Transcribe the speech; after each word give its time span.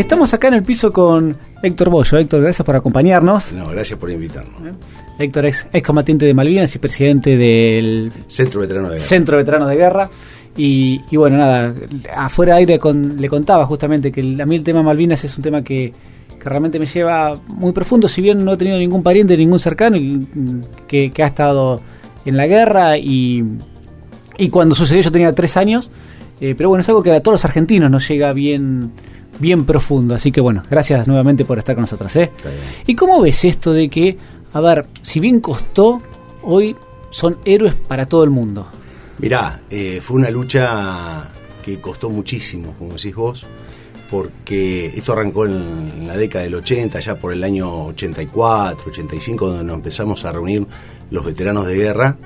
Estamos 0.00 0.32
acá 0.32 0.48
en 0.48 0.54
el 0.54 0.62
piso 0.62 0.94
con 0.94 1.36
Héctor 1.62 1.90
Bollo. 1.90 2.16
Héctor, 2.16 2.40
gracias 2.40 2.64
por 2.64 2.74
acompañarnos. 2.74 3.52
No, 3.52 3.66
gracias 3.66 3.98
por 3.98 4.10
invitarnos. 4.10 4.54
Héctor 5.18 5.44
es 5.44 5.68
excombatiente 5.74 6.24
de 6.24 6.32
Malvinas 6.32 6.74
y 6.74 6.78
presidente 6.78 7.36
del 7.36 8.10
Centro 8.26 8.62
Veterano 8.62 8.88
de 8.88 8.94
Guerra. 8.94 9.06
Centro 9.06 9.36
Veterano 9.36 9.66
de 9.66 9.76
Guerra. 9.76 10.10
Y, 10.56 11.02
bueno, 11.14 11.36
nada, 11.36 11.74
afuera 12.16 12.54
de 12.54 12.60
aire 12.60 12.80
le 13.18 13.28
contaba 13.28 13.66
justamente 13.66 14.10
que 14.10 14.22
a 14.40 14.46
mí 14.46 14.56
el 14.56 14.64
tema 14.64 14.82
Malvinas 14.82 15.22
es 15.22 15.36
un 15.36 15.42
tema 15.42 15.62
que, 15.62 15.92
realmente 16.42 16.78
me 16.78 16.86
lleva 16.86 17.38
muy 17.48 17.72
profundo, 17.72 18.08
si 18.08 18.22
bien 18.22 18.42
no 18.42 18.54
he 18.54 18.56
tenido 18.56 18.78
ningún 18.78 19.02
pariente, 19.02 19.36
ningún 19.36 19.58
cercano 19.58 19.98
que, 20.88 21.12
que 21.12 21.22
ha 21.22 21.26
estado 21.26 21.82
en 22.24 22.38
la 22.38 22.46
guerra 22.46 22.96
y, 22.96 23.44
y 24.38 24.48
cuando 24.48 24.74
sucedió 24.74 25.02
yo 25.02 25.12
tenía 25.12 25.34
tres 25.34 25.58
años, 25.58 25.90
eh, 26.40 26.54
pero 26.56 26.70
bueno, 26.70 26.80
es 26.80 26.88
algo 26.88 27.02
que 27.02 27.12
a 27.12 27.20
todos 27.20 27.34
los 27.34 27.44
argentinos 27.44 27.90
nos 27.90 28.08
llega 28.08 28.32
bien 28.32 28.92
bien 29.40 29.64
profundo. 29.64 30.14
Así 30.14 30.30
que 30.30 30.40
bueno, 30.40 30.62
gracias 30.70 31.08
nuevamente 31.08 31.44
por 31.44 31.58
estar 31.58 31.74
con 31.74 31.82
nosotros. 31.82 32.14
¿eh? 32.16 32.30
¿Y 32.86 32.94
cómo 32.94 33.20
ves 33.20 33.44
esto 33.44 33.72
de 33.72 33.88
que, 33.88 34.16
a 34.52 34.60
ver, 34.60 34.86
si 35.02 35.18
bien 35.18 35.40
costó, 35.40 36.00
hoy 36.42 36.76
son 37.10 37.38
héroes 37.44 37.74
para 37.74 38.06
todo 38.06 38.22
el 38.22 38.30
mundo? 38.30 38.66
Mirá, 39.18 39.62
eh, 39.70 40.00
fue 40.02 40.16
una 40.16 40.30
lucha 40.30 41.28
que 41.62 41.80
costó 41.80 42.08
muchísimo, 42.08 42.74
como 42.78 42.94
decís 42.94 43.14
vos, 43.14 43.46
porque 44.10 44.86
esto 44.86 45.12
arrancó 45.12 45.46
en, 45.46 46.06
la 46.06 46.16
década 46.16 46.44
del 46.44 46.54
80, 46.54 47.00
ya 47.00 47.16
por 47.16 47.32
el 47.32 47.44
año 47.44 47.86
84, 47.86 48.90
85, 48.90 49.48
donde 49.48 49.64
nos 49.64 49.76
empezamos 49.76 50.24
a 50.24 50.32
reunir 50.32 50.66
los 51.10 51.24
veteranos 51.24 51.66
de 51.66 51.74
guerra, 51.76 52.16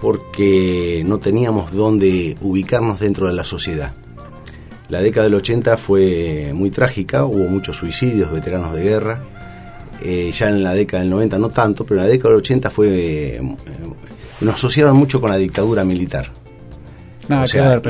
porque 0.00 1.02
no 1.04 1.18
teníamos 1.18 1.72
dónde 1.72 2.36
ubicarnos 2.40 3.00
dentro 3.00 3.26
de 3.26 3.34
la 3.34 3.44
sociedad. 3.44 3.94
La 4.90 5.00
década 5.00 5.24
del 5.24 5.34
80 5.34 5.76
fue 5.76 6.50
muy 6.52 6.70
trágica, 6.70 7.24
hubo 7.24 7.48
muchos 7.48 7.76
suicidios 7.76 8.30
de 8.30 8.34
veteranos 8.34 8.74
de 8.74 8.82
guerra. 8.82 9.22
Eh, 10.02 10.30
ya 10.32 10.48
en 10.48 10.64
la 10.64 10.74
década 10.74 11.02
del 11.02 11.10
90 11.10 11.38
no 11.38 11.50
tanto, 11.50 11.84
pero 11.86 12.00
en 12.00 12.06
la 12.06 12.10
década 12.10 12.30
del 12.30 12.38
80 12.38 12.70
fue 12.70 12.88
eh, 12.88 13.40
nos 14.40 14.54
asociaron 14.54 14.96
mucho 14.96 15.20
con 15.20 15.30
la 15.30 15.36
dictadura 15.36 15.84
militar. 15.84 16.32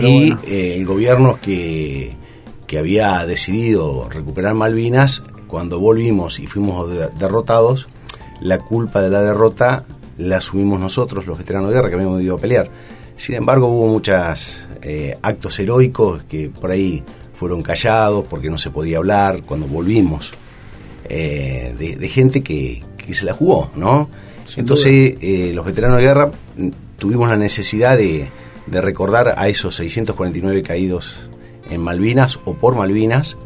y 0.02 0.36
eh, 0.46 0.76
el 0.76 0.84
gobierno 0.84 1.38
que, 1.40 2.14
que 2.66 2.78
había 2.78 3.24
decidido 3.24 4.08
recuperar 4.10 4.54
Malvinas, 4.54 5.22
cuando 5.46 5.80
volvimos 5.80 6.38
y 6.38 6.46
fuimos 6.46 6.90
derrotados, 7.18 7.88
la 8.42 8.58
culpa 8.58 9.00
de 9.00 9.08
la 9.08 9.22
derrota 9.22 9.86
la 10.18 10.36
asumimos 10.36 10.78
nosotros, 10.78 11.26
los 11.26 11.38
veteranos 11.38 11.70
de 11.70 11.76
guerra, 11.76 11.88
que 11.88 11.94
habíamos 11.94 12.20
ido 12.20 12.36
a 12.36 12.40
pelear. 12.40 12.70
Sin 13.20 13.34
embargo, 13.34 13.68
hubo 13.68 13.86
muchos 13.86 14.66
eh, 14.80 15.14
actos 15.20 15.58
heroicos 15.58 16.22
que 16.22 16.48
por 16.48 16.70
ahí 16.70 17.04
fueron 17.34 17.62
callados 17.62 18.24
porque 18.30 18.48
no 18.48 18.56
se 18.56 18.70
podía 18.70 18.96
hablar 18.96 19.42
cuando 19.42 19.66
volvimos, 19.66 20.32
eh, 21.06 21.74
de, 21.78 22.08
gente 22.08 22.42
que, 22.42 22.82
se 23.12 23.26
la 23.26 23.34
jugó, 23.34 23.72
¿no? 23.74 24.08
Entonces, 24.56 25.18
eh, 25.20 25.52
los 25.54 25.66
veteranos 25.66 25.98
de 25.98 26.02
guerra 26.02 26.32
mm, 26.56 26.68
tuvimos 26.96 27.28
la 27.28 27.36
necesidad 27.36 27.98
de, 27.98 28.26
recordar 28.68 29.34
a 29.36 29.48
esos 29.48 29.74
649 29.76 30.62
caídos 30.62 31.28
en 31.68 31.82
Malvinas 31.82 32.38
o 32.46 32.54
por 32.54 32.74
Malvinas, 32.74 33.36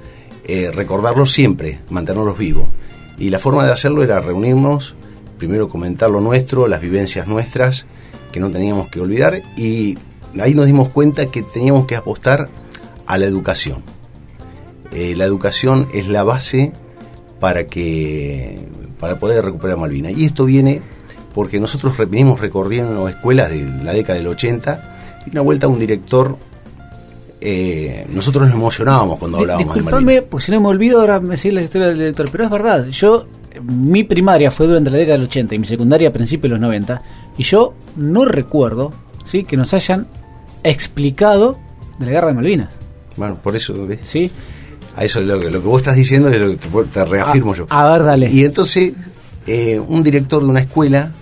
recordarlos 0.73 1.33
siempre, 1.33 1.81
mantenerlos 1.91 2.39
vivos. 2.39 2.69
Y 3.19 3.31
la 3.31 3.41
forma 3.41 3.65
de 3.65 3.73
hacerlo 3.73 4.05
era 4.05 4.21
reunirnos, 4.21 4.95
primero 5.37 5.69
comentar 5.69 6.11
lo 6.11 6.21
nuestro, 6.21 6.69
las 6.69 6.81
vivencias 6.81 7.27
nuestras, 7.27 7.87
que 8.35 8.41
no 8.41 8.51
teníamos 8.51 8.89
que 8.89 8.99
olvidar 8.99 9.43
y 9.57 9.97
ahí 10.41 10.55
nos 10.55 10.67
dimos 10.67 10.89
cuenta 10.89 11.27
que 11.27 11.45
teníamos 11.45 11.87
que 11.87 11.95
apostar 11.95 12.49
a 13.07 13.17
la 13.17 13.27
educación. 13.27 13.85
Eh, 14.91 15.15
la 15.17 15.25
educación 15.25 15.87
es 15.95 16.09
la 16.09 16.25
base 16.25 16.73
para 17.39 17.69
que 17.69 18.59
para 18.99 19.21
poder 19.21 19.45
recuperar 19.45 19.77
Malvinas. 19.77 20.19
Y 20.19 20.25
esto 20.25 20.47
viene 20.47 20.83
porque 21.33 21.61
nosotros 21.61 21.97
venimos 22.11 22.41
recorriendo 22.41 23.09
escuelas 23.09 23.51
de 23.51 23.63
la 23.85 23.93
década 23.93 24.19
del 24.19 24.27
80 24.27 25.23
y 25.27 25.31
una 25.31 25.43
vuelta 25.43 25.67
a 25.67 25.69
un 25.69 25.79
director 25.79 26.37
eh, 27.41 28.05
nosotros 28.11 28.47
nos 28.47 28.55
emocionábamos 28.55 29.17
cuando 29.19 29.39
hablábamos 29.39 29.77
de 29.77 29.83
Malvinas. 29.83 30.25
pues 30.29 30.43
si 30.43 30.51
no 30.51 30.61
me 30.61 30.67
olvido 30.67 30.99
ahora 30.99 31.21
me 31.21 31.37
sigue 31.37 31.55
la 31.55 31.63
historia 31.63 31.87
del 31.87 31.99
director, 31.99 32.29
pero 32.33 32.43
es 32.43 32.51
verdad, 32.51 32.87
yo 32.87 33.29
mi 33.63 34.05
primaria 34.05 34.51
fue 34.51 34.67
durante 34.67 34.91
la 34.91 34.99
década 34.99 35.19
del 35.19 35.27
80 35.27 35.55
y 35.55 35.59
mi 35.59 35.67
secundaria 35.67 36.09
a 36.09 36.13
principios 36.13 36.51
de 36.51 36.59
los 36.59 36.61
90, 36.61 37.03
y 37.39 37.43
yo 37.43 37.75
no 37.97 38.25
recuerdo 38.25 38.93
¿sí? 39.25 39.45
que 39.45 39.57
nos 39.57 39.75
hayan 39.75 40.07
explicado 40.63 41.59
de 41.99 42.07
la 42.07 42.13
guerra 42.13 42.27
de 42.29 42.35
Malvinas. 42.35 42.73
Bueno, 43.17 43.39
por 43.43 43.55
eso, 43.55 43.87
¿ves? 43.87 44.01
Sí. 44.03 44.31
A 44.97 45.05
eso 45.05 45.21
lo 45.21 45.41
que, 45.41 45.51
lo 45.51 45.61
que 45.61 45.69
vos 45.69 45.83
estás 45.83 45.97
diciendo 45.97 46.29
es 46.29 46.45
lo 46.45 46.53
que 46.53 46.89
te, 46.93 47.05
reafirmo 47.05 47.53
ah, 47.53 47.57
yo. 47.57 47.67
A 47.69 47.91
ver, 47.91 48.05
dale. 48.05 48.31
Y 48.31 48.45
entonces, 48.45 48.93
eh, 49.47 49.79
un 49.79 50.03
director 50.03 50.43
de 50.43 50.49
una 50.49 50.61
escuela, 50.61 51.13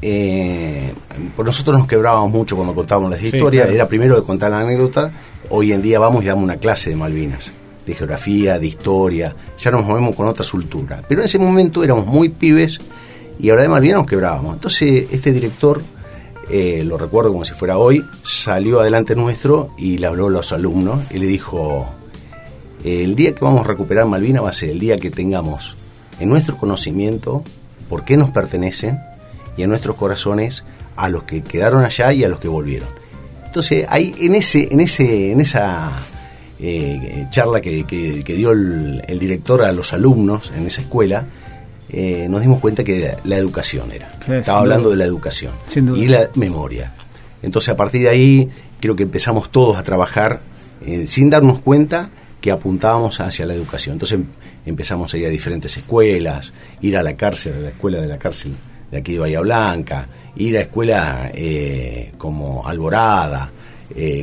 eh, 0.00 0.92
nosotros 1.38 1.78
nos 1.78 1.86
quebrábamos 1.86 2.30
mucho 2.30 2.56
cuando 2.56 2.74
contábamos 2.74 3.10
las 3.10 3.22
historias, 3.22 3.70
era 3.70 3.88
primero 3.88 4.16
de 4.16 4.22
contar 4.22 4.50
la 4.50 4.60
anécdota, 4.60 5.10
hoy 5.50 5.72
en 5.72 5.82
día 5.82 5.98
vamos 5.98 6.24
y 6.24 6.26
damos 6.26 6.44
una 6.44 6.56
clase 6.56 6.90
de 6.90 6.96
Malvinas 6.96 7.52
de 7.86 7.94
geografía, 7.94 8.58
de 8.58 8.66
historia, 8.66 9.34
ya 9.58 9.70
nos 9.70 9.84
movemos 9.84 10.14
con 10.14 10.28
otra 10.28 10.44
cultura. 10.50 11.02
Pero 11.08 11.20
en 11.20 11.26
ese 11.26 11.38
momento 11.38 11.82
éramos 11.82 12.06
muy 12.06 12.28
pibes 12.28 12.80
y 13.38 13.50
ahora 13.50 13.62
de 13.62 13.68
Malvinas 13.68 13.98
nos 13.98 14.06
quebrábamos. 14.06 14.54
Entonces 14.54 15.06
este 15.10 15.32
director, 15.32 15.82
eh, 16.50 16.84
lo 16.84 16.98
recuerdo 16.98 17.32
como 17.32 17.44
si 17.44 17.54
fuera 17.54 17.78
hoy, 17.78 18.04
salió 18.22 18.80
adelante 18.80 19.16
nuestro 19.16 19.74
y 19.78 19.98
le 19.98 20.06
habló 20.06 20.28
a 20.28 20.30
los 20.30 20.52
alumnos 20.52 21.00
y 21.10 21.18
le 21.18 21.26
dijo, 21.26 21.86
el 22.84 23.14
día 23.14 23.34
que 23.34 23.44
vamos 23.44 23.64
a 23.64 23.68
recuperar 23.68 24.06
Malvinas 24.06 24.44
va 24.44 24.50
a 24.50 24.54
ser 24.54 24.70
el 24.70 24.78
día 24.78 24.96
que 24.96 25.10
tengamos 25.10 25.76
en 26.20 26.28
nuestro 26.28 26.56
conocimiento 26.56 27.42
por 27.88 28.04
qué 28.04 28.16
nos 28.16 28.30
pertenecen 28.30 29.00
y 29.56 29.62
en 29.62 29.70
nuestros 29.70 29.96
corazones 29.96 30.64
a 30.96 31.08
los 31.08 31.24
que 31.24 31.42
quedaron 31.42 31.84
allá 31.84 32.12
y 32.12 32.24
a 32.24 32.28
los 32.28 32.38
que 32.38 32.48
volvieron. 32.48 32.88
Entonces, 33.44 33.86
ahí 33.88 34.14
en 34.18 34.34
ese, 34.34 34.68
en 34.70 34.80
ese, 34.80 35.32
en 35.32 35.40
esa 35.40 35.90
eh, 36.64 37.26
charla 37.30 37.60
que, 37.60 37.84
dio 38.24 38.52
el, 38.52 39.18
director 39.18 39.62
a 39.62 39.72
los 39.72 39.92
alumnos 39.92 40.52
en 40.56 40.64
esa 40.64 40.82
escuela, 40.82 41.26
eh, 41.88 42.28
nos 42.30 42.40
dimos 42.40 42.60
cuenta 42.60 42.84
que 42.84 43.16
la, 43.24 43.36
educación 43.36 43.90
era. 43.90 44.08
Estaba 44.28 44.60
hablando 44.60 44.88
de 44.90 44.96
la 44.96 45.04
educación 45.04 45.52
y 45.96 46.06
la 46.06 46.28
memoria. 46.36 46.92
Entonces 47.42 47.68
a 47.70 47.76
partir 47.76 48.02
de 48.02 48.10
ahí 48.10 48.48
creo 48.78 48.94
que 48.94 49.02
empezamos 49.02 49.50
todos 49.50 49.76
a 49.76 49.82
trabajar 49.82 50.40
eh, 50.86 51.08
sin 51.08 51.30
darnos 51.30 51.58
cuenta 51.58 52.10
que 52.40 52.52
apuntábamos 52.52 53.18
hacia 53.18 53.44
la 53.44 53.54
educación. 53.54 53.94
Entonces 53.94 54.20
em, 54.20 54.26
empezamos 54.64 55.12
a 55.12 55.18
ir 55.18 55.26
a 55.26 55.30
diferentes 55.30 55.76
escuelas, 55.76 56.52
ir 56.80 56.96
a 56.96 57.02
la 57.02 57.16
cárcel, 57.16 57.54
a 57.54 57.58
la 57.58 57.68
escuela 57.70 58.00
de 58.00 58.06
la 58.06 58.18
cárcel 58.18 58.54
de 58.88 58.98
aquí 58.98 59.14
de 59.14 59.18
Bahía 59.18 59.40
Blanca, 59.40 60.06
ir 60.36 60.56
a 60.56 60.60
escuelas 60.60 61.32
como 62.18 62.64
Alborada, 62.64 63.50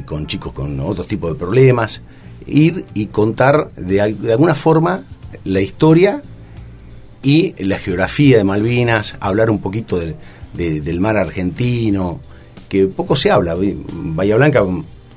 con 0.05 0.25
chicos 0.25 0.53
con 0.53 0.79
otros 0.79 1.05
tipos 1.05 1.33
de 1.33 1.37
problemas 1.37 2.01
ir 2.45 2.85
y 2.93 3.07
contar 3.07 3.71
de, 3.75 4.01
alguna 4.01 4.55
forma 4.55 5.03
la 5.45 5.61
historia 5.61 6.21
y 7.21 7.53
la 7.63 7.79
geografía 7.79 8.37
de 8.37 8.43
Malvinas, 8.43 9.15
hablar 9.19 9.49
un 9.49 9.59
poquito 9.59 9.99
del 9.99 10.99
mar 10.99 11.17
argentino, 11.17 12.19
que 12.69 12.85
poco 12.85 13.15
se 13.15 13.31
habla. 13.31 13.55
Bahía 13.57 14.37
Blanca 14.37 14.63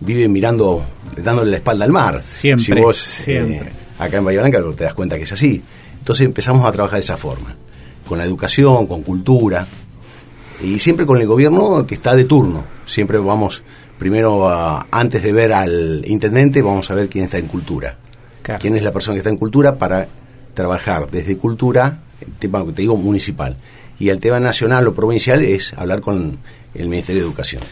vive 0.00 0.26
mirando, 0.28 0.84
dándole 1.16 1.50
la 1.50 1.56
espalda 1.58 1.84
al 1.84 1.92
mar. 1.92 2.20
Siempre. 2.20 2.64
Si 2.64 2.72
vos 2.72 2.96
siempre. 2.96 3.68
Eh, 3.68 3.72
acá 3.98 4.18
en 4.18 4.24
Bahía 4.24 4.40
Blanca 4.40 4.60
te 4.76 4.84
das 4.84 4.94
cuenta 4.94 5.16
que 5.16 5.24
es 5.24 5.32
así. 5.32 5.62
Entonces 5.98 6.26
empezamos 6.26 6.66
a 6.66 6.72
trabajar 6.72 6.96
de 6.96 7.04
esa 7.04 7.16
forma, 7.16 7.54
con 8.08 8.18
la 8.18 8.24
educación, 8.24 8.86
con 8.86 9.02
cultura, 9.02 9.66
y 10.62 10.78
siempre 10.78 11.06
con 11.06 11.20
el 11.20 11.26
gobierno 11.26 11.86
que 11.86 11.94
está 11.94 12.16
de 12.16 12.24
turno. 12.24 12.64
Siempre 12.86 13.18
vamos 13.18 13.62
primero, 14.02 14.50
antes 14.90 15.22
de 15.22 15.32
ver 15.32 15.52
al 15.52 16.02
intendente, 16.08 16.60
vamos 16.60 16.90
a 16.90 16.96
ver 16.96 17.08
quién 17.08 17.26
está 17.26 17.38
en 17.38 17.46
cultura. 17.46 17.98
Quién 18.58 18.74
es 18.74 18.82
la 18.82 18.90
persona 18.90 19.14
que 19.14 19.18
está 19.18 19.30
en 19.30 19.36
cultura 19.36 19.76
para 19.76 20.08
trabajar 20.54 21.08
desde 21.08 21.36
cultura, 21.36 22.00
el 22.20 22.32
tema 22.32 22.66
que 22.66 22.72
te 22.72 22.82
digo 22.82 22.96
municipal. 22.96 23.56
Y 24.00 24.08
el 24.08 24.18
tema 24.18 24.40
nacional 24.40 24.88
o 24.88 24.92
provincial 24.92 25.40
es 25.42 25.72
hablar 25.74 26.00
con 26.00 26.36
el 26.74 26.88
Ministerio 26.88 27.22
de 27.22 27.28
Educación. 27.28 27.62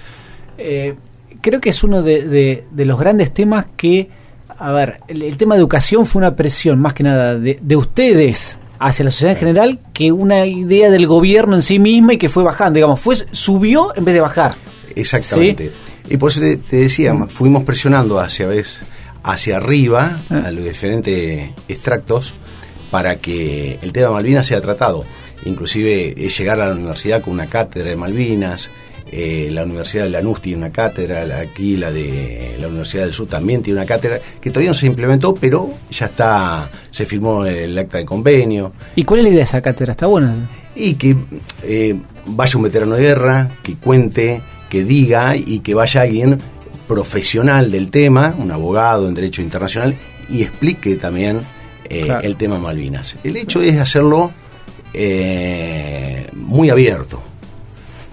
Eh, 0.56 0.94
creo 1.40 1.60
que 1.60 1.70
es 1.70 1.82
uno 1.82 2.00
de, 2.00 2.62
los 2.76 3.00
grandes 3.00 3.34
temas 3.34 3.66
que, 3.76 4.08
a 4.56 4.70
ver, 4.70 4.98
el, 5.08 5.36
tema 5.36 5.56
de 5.56 5.58
educación 5.58 6.06
fue 6.06 6.20
una 6.20 6.36
presión 6.36 6.78
más 6.78 6.94
que 6.94 7.02
nada 7.02 7.36
de, 7.36 7.76
ustedes 7.76 8.56
hacia 8.78 9.04
la 9.04 9.10
sociedad 9.10 9.32
en 9.32 9.38
general 9.40 9.80
que 9.92 10.12
una 10.12 10.46
idea 10.46 10.90
del 10.90 11.08
gobierno 11.08 11.56
en 11.56 11.62
sí 11.62 11.80
misma 11.80 12.12
y 12.12 12.18
que 12.18 12.28
fue 12.28 12.44
bajando, 12.44 12.76
digamos, 12.76 13.00
fue 13.00 13.16
subió 13.32 13.96
en 13.96 14.04
vez 14.04 14.14
de 14.14 14.20
bajar. 14.20 14.54
Exactamente. 14.94 15.72
Y 16.10 16.16
por 16.16 16.30
eso 16.30 16.40
te, 16.40 16.58
decía, 16.76 17.14
fuimos 17.28 17.62
presionando 17.62 18.18
hacia, 18.18 18.46
vez, 18.46 18.80
hacia 19.22 19.58
arriba 19.58 20.18
ah. 20.28 20.42
a 20.46 20.50
los 20.50 20.64
diferentes 20.64 21.50
extractos 21.68 22.34
para 22.90 23.16
que 23.16 23.78
el 23.80 23.92
tema 23.92 24.08
de 24.08 24.14
Malvinas 24.14 24.46
sea 24.46 24.60
tratado. 24.60 25.04
Inclusive 25.44 26.14
llegar 26.14 26.60
a 26.60 26.68
la 26.68 26.74
universidad 26.74 27.22
con 27.22 27.32
una 27.34 27.46
cátedra 27.46 27.90
de 27.90 27.96
Malvinas, 27.96 28.68
eh, 29.12 29.48
la 29.50 29.64
Universidad 29.64 30.04
de 30.04 30.10
Lanús 30.10 30.40
tiene 30.40 30.58
una 30.58 30.70
cátedra, 30.70 31.38
aquí 31.38 31.76
la 31.76 31.90
de 31.90 32.56
la 32.60 32.68
Universidad 32.68 33.04
del 33.04 33.14
Sur 33.14 33.28
también 33.28 33.62
tiene 33.62 33.78
una 33.80 33.86
cátedra, 33.86 34.20
que 34.40 34.50
todavía 34.50 34.70
no 34.70 34.74
se 34.74 34.86
implementó, 34.86 35.34
pero 35.34 35.70
ya 35.90 36.06
está, 36.06 36.70
se 36.90 37.06
firmó 37.06 37.44
el 37.44 37.76
acta 37.78 37.98
de 37.98 38.04
convenio. 38.04 38.72
¿Y 38.94 39.04
cuál 39.04 39.20
es 39.20 39.24
la 39.24 39.30
idea 39.30 39.38
de 39.38 39.44
esa 39.44 39.62
cátedra? 39.62 39.92
¿Está 39.92 40.06
buena? 40.06 40.50
Y 40.74 40.94
que 40.94 41.16
eh, 41.64 41.96
vaya 42.26 42.56
un 42.56 42.62
veterano 42.62 42.94
de 42.94 43.02
guerra, 43.02 43.50
que 43.62 43.74
cuente, 43.74 44.42
que 44.70 44.84
diga 44.84 45.36
y 45.36 45.58
que 45.58 45.74
vaya 45.74 46.02
alguien 46.02 46.38
profesional 46.88 47.70
del 47.70 47.90
tema, 47.90 48.34
un 48.38 48.50
abogado 48.50 49.06
en 49.06 49.14
Derecho 49.14 49.42
Internacional, 49.42 49.94
y 50.30 50.42
explique 50.42 50.96
también 50.96 51.40
eh, 51.88 52.08
el 52.22 52.36
tema 52.36 52.58
Malvinas. 52.58 53.16
El 53.22 53.36
hecho 53.36 53.60
es 53.60 53.78
hacerlo 53.78 54.32
muy 56.34 56.70
abierto 56.70 57.22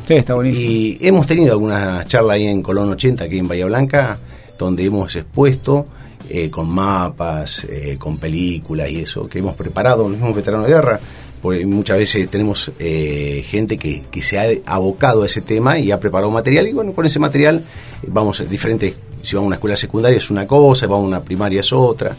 Sí, 0.07 0.13
está 0.13 0.35
buenísimo. 0.35 0.63
Y 0.65 0.97
hemos 1.01 1.27
tenido 1.27 1.51
alguna 1.51 2.05
charla 2.07 2.33
ahí 2.33 2.47
en 2.47 2.61
Colón 2.61 2.89
80, 2.91 3.25
aquí 3.25 3.39
en 3.39 3.47
Bahía 3.49 3.65
Blanca, 3.65 4.17
donde 4.57 4.85
hemos 4.85 5.13
expuesto 5.17 5.85
eh, 6.29 6.49
con 6.49 6.69
mapas, 6.69 7.65
eh, 7.65 7.97
con 7.99 8.17
películas 8.17 8.89
y 8.89 9.01
eso, 9.01 9.27
que 9.27 9.39
hemos 9.39 9.55
preparado 9.55 10.03
los 10.03 10.11
mismos 10.13 10.33
veteranos 10.33 10.65
de 10.65 10.73
guerra, 10.73 10.99
porque 11.41 11.65
muchas 11.65 11.97
veces 11.97 12.29
tenemos 12.29 12.71
eh, 12.79 13.45
gente 13.47 13.77
que, 13.77 14.03
que, 14.11 14.21
se 14.21 14.39
ha 14.39 14.47
abocado 14.65 15.23
a 15.23 15.25
ese 15.25 15.41
tema 15.41 15.79
y 15.79 15.91
ha 15.91 15.99
preparado 15.99 16.31
material, 16.31 16.67
y 16.67 16.73
bueno, 16.73 16.93
con 16.93 17.05
ese 17.05 17.19
material 17.19 17.63
vamos 18.07 18.41
a 18.41 18.45
diferentes, 18.45 18.95
si 19.21 19.35
vamos 19.35 19.45
a 19.45 19.47
una 19.47 19.55
escuela 19.55 19.77
secundaria 19.77 20.17
es 20.17 20.29
una 20.29 20.47
cosa, 20.47 20.87
vamos 20.87 21.05
a 21.05 21.07
una 21.07 21.19
primaria 21.21 21.61
es 21.61 21.71
otra. 21.73 22.15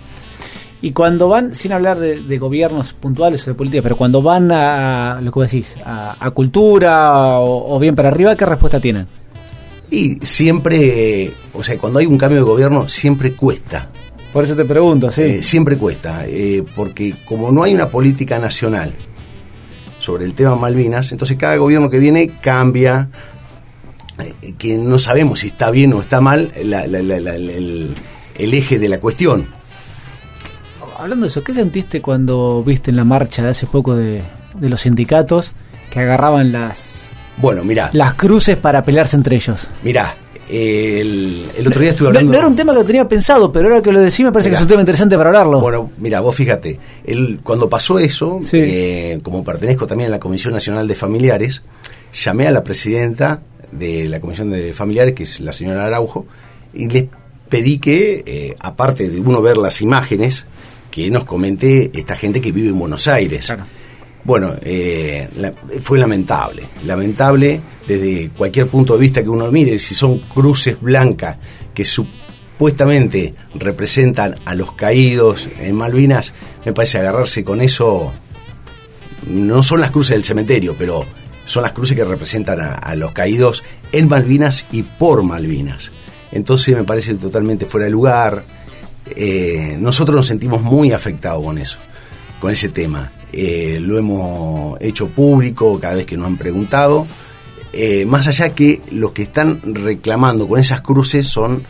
Y 0.80 0.92
cuando 0.92 1.28
van, 1.28 1.54
sin 1.54 1.72
hablar 1.72 1.98
de, 1.98 2.38
gobiernos 2.38 2.92
puntuales 2.92 3.42
o 3.46 3.50
de 3.50 3.54
política, 3.54 3.82
pero 3.82 3.96
cuando 3.96 4.22
van 4.22 4.52
a, 4.52 5.20
lo 5.20 5.32
que 5.32 5.40
vos 5.40 5.50
decís, 5.50 5.74
a, 5.84 6.30
cultura 6.30 7.40
o, 7.40 7.78
bien 7.80 7.96
para 7.96 8.10
arriba, 8.10 8.36
¿qué 8.36 8.46
respuesta 8.46 8.80
tienen? 8.80 9.08
Y 9.90 10.24
siempre, 10.24 11.32
o 11.52 11.64
sea, 11.64 11.76
cuando 11.78 11.98
hay 11.98 12.06
un 12.06 12.16
cambio 12.16 12.38
de 12.38 12.44
gobierno, 12.44 12.88
siempre 12.88 13.32
cuesta. 13.32 13.88
Por 14.32 14.44
eso 14.44 14.54
te 14.54 14.64
pregunto, 14.64 15.10
sí. 15.10 15.22
Eh, 15.22 15.42
siempre 15.42 15.76
cuesta, 15.76 16.26
eh, 16.26 16.62
porque 16.76 17.14
como 17.24 17.50
no 17.50 17.64
hay 17.64 17.74
una 17.74 17.88
política 17.88 18.38
nacional 18.38 18.92
sobre 19.98 20.24
el 20.24 20.34
tema 20.34 20.56
Malvinas, 20.56 21.12
entonces 21.12 21.36
cada 21.36 21.56
gobierno 21.56 21.90
que 21.90 21.98
viene 21.98 22.28
cambia, 22.40 23.08
eh, 24.18 24.54
que 24.56 24.76
no 24.76 24.98
sabemos 24.98 25.40
si 25.40 25.48
está 25.48 25.70
bien 25.70 25.92
o 25.92 26.00
está 26.00 26.20
mal 26.20 26.52
el, 26.56 26.72
el 26.74 28.54
eje 28.54 28.78
de 28.78 28.88
la 28.88 29.00
cuestión 29.00 29.58
hablando 30.98 31.24
de 31.24 31.28
eso, 31.28 31.44
¿qué 31.44 31.54
sentiste 31.54 32.02
cuando 32.02 32.62
viste 32.62 32.90
en 32.90 32.96
la 32.96 33.04
marcha 33.04 33.42
de 33.42 33.50
hace 33.50 33.66
poco 33.66 33.94
de, 33.94 34.22
los 34.60 34.80
sindicatos 34.80 35.52
que 35.90 36.00
agarraban 36.00 36.52
las 36.52 37.08
bueno, 37.36 37.62
mira, 37.62 37.90
las 37.92 38.14
cruces 38.14 38.56
para 38.56 38.82
pelearse 38.82 39.16
entre 39.16 39.36
ellos? 39.36 39.68
Mirá, 39.84 40.16
el, 40.50 41.66
otro 41.66 41.80
día 41.80 41.90
estuve 41.90 42.08
hablando. 42.08 42.32
No, 42.32 42.38
era 42.38 42.46
un 42.46 42.56
tema 42.56 42.72
que 42.72 42.78
lo 42.78 42.84
tenía 42.84 43.06
pensado, 43.06 43.52
pero 43.52 43.68
ahora 43.68 43.82
que 43.82 43.92
lo 43.92 44.00
decís 44.00 44.20
me 44.20 44.32
parece 44.32 44.50
que 44.50 44.56
es 44.56 44.62
un 44.62 44.68
tema 44.68 44.80
interesante 44.80 45.16
para 45.16 45.30
hablarlo. 45.30 45.60
Bueno, 45.60 45.90
mira, 45.98 46.20
vos 46.20 46.34
fíjate, 46.34 46.78
el, 47.04 47.40
cuando 47.42 47.68
pasó 47.68 47.98
eso, 47.98 48.40
eh, 48.52 49.18
como 49.22 49.44
pertenezco 49.44 49.86
también 49.86 50.08
a 50.08 50.12
la 50.12 50.20
Comisión 50.20 50.54
Nacional 50.54 50.88
de 50.88 50.94
Familiares, 50.94 51.62
llamé 52.14 52.46
a 52.46 52.50
la 52.50 52.64
presidenta 52.64 53.42
de 53.72 54.08
la 54.08 54.20
Comisión 54.20 54.50
de 54.50 54.72
Familiares, 54.72 55.14
que 55.14 55.24
es 55.24 55.40
la 55.40 55.52
señora 55.52 55.84
Araujo, 55.84 56.26
y 56.72 56.88
le 56.88 57.08
pedí 57.48 57.78
que, 57.78 58.22
eh, 58.26 58.56
aparte 58.60 59.08
de 59.08 59.20
uno 59.20 59.42
ver 59.42 59.56
las 59.56 59.82
imágenes, 59.82 60.46
que 60.90 61.10
nos 61.10 61.24
comente 61.24 61.90
esta 61.94 62.16
gente 62.16 62.40
que 62.40 62.52
vive 62.52 62.68
en 62.68 62.78
Buenos 62.78 63.08
Aires. 63.08 63.52
Bueno, 64.28 64.56
eh, 64.60 65.26
fue 65.80 65.98
lamentable, 65.98 66.64
lamentable 66.84 67.62
desde 67.86 68.28
cualquier 68.28 68.66
punto 68.66 68.92
de 68.92 69.00
vista 69.00 69.22
que 69.22 69.30
uno 69.30 69.50
mire, 69.50 69.78
si 69.78 69.94
son 69.94 70.18
cruces 70.18 70.78
blancas 70.78 71.38
que 71.72 71.86
supuestamente 71.86 73.32
representan 73.54 74.34
a 74.44 74.54
los 74.54 74.72
caídos 74.72 75.48
en 75.58 75.74
Malvinas, 75.76 76.34
me 76.66 76.74
parece 76.74 76.98
agarrarse 76.98 77.42
con 77.42 77.62
eso, 77.62 78.12
no 79.28 79.62
son 79.62 79.80
las 79.80 79.92
cruces 79.92 80.16
del 80.16 80.24
cementerio, 80.24 80.76
pero 80.78 81.06
son 81.46 81.62
las 81.62 81.72
cruces 81.72 81.96
que 81.96 82.04
representan 82.04 82.60
a 82.82 82.94
los 82.96 83.12
caídos 83.12 83.64
en 83.92 84.08
Malvinas 84.08 84.66
y 84.70 84.82
por 84.82 85.22
Malvinas. 85.22 85.90
Entonces 86.32 86.76
me 86.76 86.84
parece 86.84 87.14
totalmente 87.14 87.64
fuera 87.64 87.86
de 87.86 87.92
lugar, 87.92 88.44
eh, 89.06 89.78
nosotros 89.80 90.14
nos 90.14 90.26
sentimos 90.26 90.60
muy 90.60 90.92
afectados 90.92 91.42
con 91.42 91.56
eso, 91.56 91.78
con 92.42 92.50
ese 92.50 92.68
tema. 92.68 93.12
Eh, 93.32 93.78
lo 93.80 93.98
hemos 93.98 94.80
hecho 94.80 95.08
público 95.08 95.78
cada 95.80 95.94
vez 95.94 96.06
que 96.06 96.16
nos 96.16 96.26
han 96.26 96.36
preguntado. 96.36 97.06
Eh, 97.72 98.06
más 98.06 98.26
allá 98.26 98.50
que 98.50 98.80
los 98.90 99.12
que 99.12 99.22
están 99.22 99.60
reclamando 99.62 100.48
con 100.48 100.58
esas 100.58 100.80
cruces 100.80 101.26
son 101.26 101.62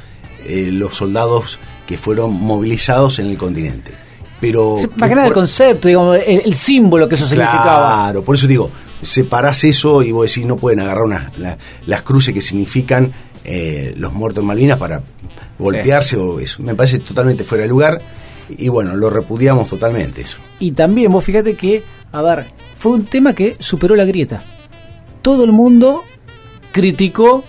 los 0.49 0.97
soldados 0.97 1.59
que 1.87 1.99
fueron 1.99 2.33
movilizados 2.33 3.19
en 3.19 3.27
el 3.27 3.37
continente. 3.37 3.93
Pero 4.41 4.79
más 4.97 5.09
que 5.11 5.15
nada 5.15 5.27
el 5.27 5.35
concepto, 5.35 5.89
digamos, 5.89 6.19
el, 6.27 6.55
símbolo 6.55 7.07
que 7.07 7.17
eso 7.17 7.27
significaba. 7.27 8.05
Claro, 8.05 8.23
por 8.23 8.37
eso 8.37 8.47
digo, 8.47 8.71
separás 9.03 9.65
eso 9.65 10.03
y 10.03 10.11
vos 10.11 10.31
decís 10.31 10.47
no 10.47 10.57
pueden 10.57 10.81
agarrar 10.81 11.31
las 11.87 12.03
cruces 12.03 12.33
que 12.33 12.41
significan 12.41 13.13
los 13.97 14.13
muertos 14.15 14.41
en 14.41 14.47
Malvinas 14.47 14.79
para 14.79 15.03
golpearse 15.59 16.17
o 16.17 16.41
eso. 16.41 16.63
Me 16.63 16.75
parece 16.75 17.01
totalmente 17.01 17.45
fuera 17.45 17.63
de 17.63 17.69
lugar 17.69 18.01
y 18.57 18.69
bueno, 18.69 18.97
lo 18.97 19.11
repudiamos 19.11 19.69
totalmente 19.69 20.23
eso. 20.23 20.39
Y 20.59 20.73
también 20.73 21.13
vos 21.13 21.25
fíjate 21.25 21.55
que, 21.55 21.83
a 22.13 22.23
ver, 22.23 22.47
fue 22.75 22.93
un 22.93 23.05
tema 23.05 23.35
que 23.35 23.57
superó 23.59 23.97
la 23.97 24.05
grieta. 24.05 24.43
Todo 25.23 25.45
el 25.45 25.53
mundo 25.53 26.05
criticó 26.73 27.45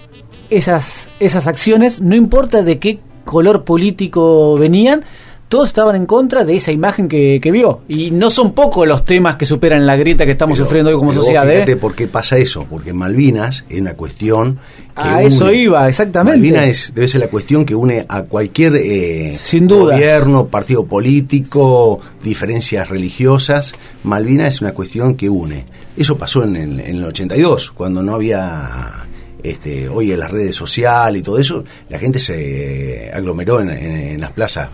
esas, 0.50 1.10
esas 1.20 1.48
acciones, 1.48 2.00
no 2.00 2.16
importa 2.16 2.64
de 2.64 2.80
qué 2.80 3.00
color 3.26 3.64
político 3.64 4.58
venían, 4.58 5.06
todos 5.50 5.68
estaban 5.68 5.96
en 5.96 6.06
contra 6.06 6.46
de 6.46 6.56
esa 6.56 6.72
imagen 6.72 7.10
que, 7.10 7.42
vio. 7.52 7.82
Y 7.88 8.12
no 8.12 8.30
son 8.30 8.54
pocos 8.54 8.88
los 8.88 9.04
temas 9.04 9.36
que 9.36 9.48
superan 9.48 9.86
la 9.86 9.96
grieta 9.96 10.24
que 10.24 10.34
estamos 10.34 10.60
sufriendo 10.60 10.92
hoy 10.92 10.98
como 10.98 11.12
sociedad. 11.12 11.50
¿eh? 11.50 11.56
Fíjate 11.56 11.76
por 11.76 11.96
qué 11.96 12.08
pasa 12.08 12.38
eso, 12.38 12.68
porque 12.70 12.94
Malvinas 12.94 13.66
es 13.68 13.82
una 13.82 13.96
cuestión 13.96 14.60
que 14.96 15.02
a 15.02 15.24
eso 15.24 15.52
iba, 15.52 15.88
exactamente. 15.90 16.38
Malvinas 16.38 16.92
debe 16.94 17.08
ser 17.08 17.22
la 17.22 17.30
cuestión 17.30 17.66
que 17.66 17.74
une 17.74 18.06
a 18.08 18.22
cualquier 18.24 18.76
eh, 18.76 19.36
gobierno, 19.64 20.46
partido 20.46 20.86
político, 20.86 22.00
diferencias 22.24 22.88
religiosas. 22.88 23.74
Malvinas 24.04 24.56
es 24.56 24.62
una 24.62 24.74
cuestión 24.74 25.16
que 25.16 25.30
une. 25.30 25.66
Eso 25.98 26.16
pasó 26.16 26.44
en 26.44 26.56
el, 26.58 26.80
en 26.80 26.98
el 26.98 27.04
82, 27.06 27.72
cuando 27.72 28.04
no 28.04 28.14
había 28.14 29.08
este, 29.42 29.90
hoy 29.90 30.12
en 30.12 30.20
las 30.20 30.30
redes 30.30 30.56
sociales 30.56 31.22
y 31.22 31.24
todo 31.24 31.40
eso, 31.40 31.64
la 31.90 31.98
gente 31.98 32.20
se 32.20 33.10
aglomeró 33.12 33.62
en 33.62 34.22
las 34.22 34.32
plazas 34.32 34.68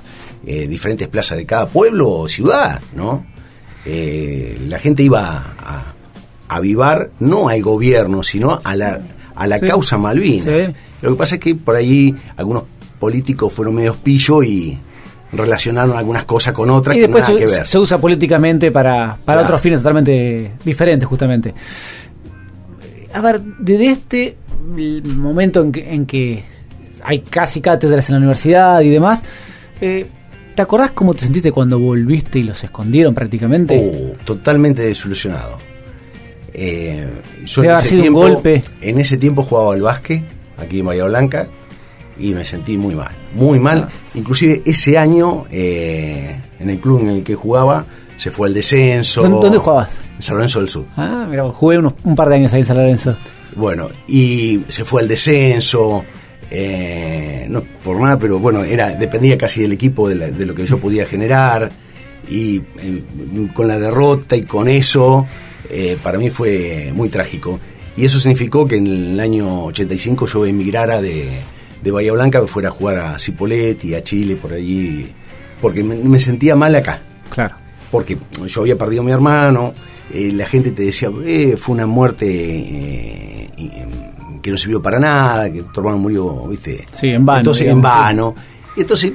eh, 0.45 0.67
diferentes 0.67 1.07
plazas 1.07 1.37
de 1.37 1.45
cada 1.45 1.67
pueblo 1.67 2.09
o 2.09 2.29
ciudad, 2.29 2.81
¿no? 2.95 3.25
Eh, 3.85 4.57
la 4.67 4.79
gente 4.79 5.03
iba 5.03 5.37
a, 5.59 5.93
avivar 6.47 7.09
no 7.19 7.49
al 7.49 7.61
gobierno, 7.61 8.23
sino 8.23 8.59
a 8.63 8.75
la, 8.75 9.01
a 9.35 9.47
la 9.47 9.59
causa 9.59 9.97
Malvinas. 9.97 10.73
Lo 11.01 11.11
que 11.11 11.15
pasa 11.15 11.35
es 11.35 11.41
que 11.41 11.55
por 11.55 11.75
ahí 11.75 12.15
algunos 12.37 12.63
políticos 12.99 13.51
fueron 13.53 13.75
medio 13.75 13.95
pillo 13.95 14.43
y 14.43 14.77
relacionaron 15.31 15.97
algunas 15.97 16.25
cosas 16.25 16.53
con 16.53 16.69
otras 16.69 16.95
y 16.97 17.01
que 17.01 17.07
nada 17.07 17.25
se, 17.25 17.35
que 17.35 17.45
ver. 17.45 17.65
Se 17.65 17.77
usa 17.77 17.97
políticamente 17.97 18.71
para, 18.71 19.17
para 19.23 19.41
otros 19.41 19.59
fines 19.61 19.79
totalmente 19.79 20.51
diferentes, 20.63 21.07
justamente. 21.07 21.53
A 23.13 23.21
ver, 23.21 23.41
desde 23.41 23.87
este 23.87 24.37
momento 25.15 25.61
en 25.61 25.71
que, 25.71 25.93
en 25.93 26.05
que 26.05 26.43
hay 27.03 27.19
casi 27.19 27.61
cátedras 27.61 28.09
en 28.09 28.13
la 28.13 28.19
universidad 28.19 28.81
y 28.81 28.89
demás, 28.89 29.21
eh, 29.81 30.07
¿Te 30.55 30.61
acordás 30.61 30.91
cómo 30.91 31.13
te 31.13 31.21
sentiste 31.21 31.51
cuando 31.51 31.77
volviste 31.79 32.39
y 32.39 32.43
los 32.43 32.63
escondieron 32.63 33.13
prácticamente? 33.13 33.91
Oh, 33.93 34.23
totalmente 34.23 34.83
desilusionado. 34.83 35.57
Eh, 36.53 37.05
yo 37.45 37.63
en 37.65 37.71
ese, 37.71 37.99
tiempo, 37.99 38.19
golpe. 38.19 38.63
en 38.79 38.99
ese 38.99 39.17
tiempo 39.17 39.43
jugaba 39.43 39.73
al 39.73 39.81
básquet 39.81 40.23
aquí 40.57 40.79
en 40.79 40.85
Bahía 40.85 41.03
Blanca 41.03 41.49
y 42.17 42.33
me 42.33 42.45
sentí 42.45 42.77
muy 42.77 42.95
mal, 42.95 43.13
muy 43.33 43.59
mal. 43.59 43.89
Ah. 43.89 43.93
Inclusive 44.13 44.61
ese 44.65 44.97
año 44.97 45.43
eh, 45.51 46.39
en 46.57 46.69
el 46.69 46.79
club 46.79 47.01
en 47.01 47.09
el 47.09 47.23
que 47.25 47.35
jugaba 47.35 47.85
se 48.15 48.31
fue 48.31 48.47
al 48.47 48.53
descenso. 48.53 49.27
¿Dónde, 49.27 49.57
jugabas? 49.57 49.97
En 50.15 50.21
San 50.21 50.35
Lorenzo 50.35 50.59
del 50.59 50.69
Sur. 50.69 50.85
Ah, 50.95 51.27
mira, 51.29 51.43
jugué 51.51 51.79
un 51.79 52.15
par 52.15 52.29
de 52.29 52.35
años 52.35 52.53
ahí 52.53 52.61
en 52.61 52.65
San 52.65 52.77
Lorenzo. 52.77 53.17
Bueno, 53.57 53.89
y 54.07 54.61
se 54.69 54.85
fue 54.85 55.01
al 55.01 55.09
descenso 55.09 56.05
eh, 56.51 57.47
no 57.49 57.63
por 57.83 57.99
nada, 57.99 58.19
pero 58.19 58.39
bueno, 58.39 58.63
era 58.63 58.91
dependía 58.91 59.37
casi 59.37 59.61
del 59.61 59.73
equipo, 59.73 60.09
de, 60.09 60.45
lo 60.45 60.55
que 60.55 60.65
yo 60.65 60.77
podía 60.77 61.05
generar, 61.05 61.71
y 62.27 62.57
eh, 62.57 63.03
con 63.53 63.67
la 63.67 63.79
derrota 63.79 64.35
y 64.35 64.43
con 64.43 64.67
eso, 64.67 65.25
eh, 65.69 65.97
para 66.03 66.17
mí 66.17 66.29
fue 66.29 66.91
muy 66.93 67.09
trágico. 67.09 67.59
Y 67.97 68.05
eso 68.05 68.19
significó 68.19 68.67
que 68.67 68.75
en 68.75 68.87
el 68.87 69.19
año 69.19 69.65
85 69.65 70.27
yo 70.27 70.45
emigrara 70.45 71.01
de, 71.01 71.27
de 71.81 71.91
Bahía 71.91 72.11
Blanca, 72.11 72.41
me 72.41 72.47
fuera 72.47 72.69
a 72.69 72.71
jugar 72.71 72.99
a 72.99 73.19
Cipolletti, 73.19 73.95
a 73.95 74.03
Chile, 74.03 74.35
por 74.35 74.53
allí, 74.53 75.07
porque 75.61 75.83
me, 75.83 76.19
sentía 76.19 76.55
mal 76.55 76.75
acá. 76.75 77.01
Claro. 77.29 77.55
Porque 77.91 78.17
yo 78.47 78.61
había 78.61 78.77
perdido 78.77 79.01
a 79.01 79.05
mi 79.05 79.11
hermano, 79.11 79.73
la 80.11 80.45
gente 80.45 80.71
te 80.71 80.83
decía, 80.83 81.09
fue 81.09 81.73
una 81.73 81.87
muerte 81.87 83.49
que 84.45 84.51
no 84.51 84.59
sirvió 84.59 84.79
para 84.79 84.99
nada, 84.99 85.51
que 85.51 85.63
tu 85.63 85.79
hermano 85.79 85.97
murió, 85.97 86.47
¿viste? 86.47 86.85
Sí, 86.91 87.09
en 87.09 87.25
vano. 87.25 87.39
Entonces, 87.39 87.67
en 87.67 87.81
vano. 87.81 88.35
Y 88.77 88.81
entonces, 88.81 89.13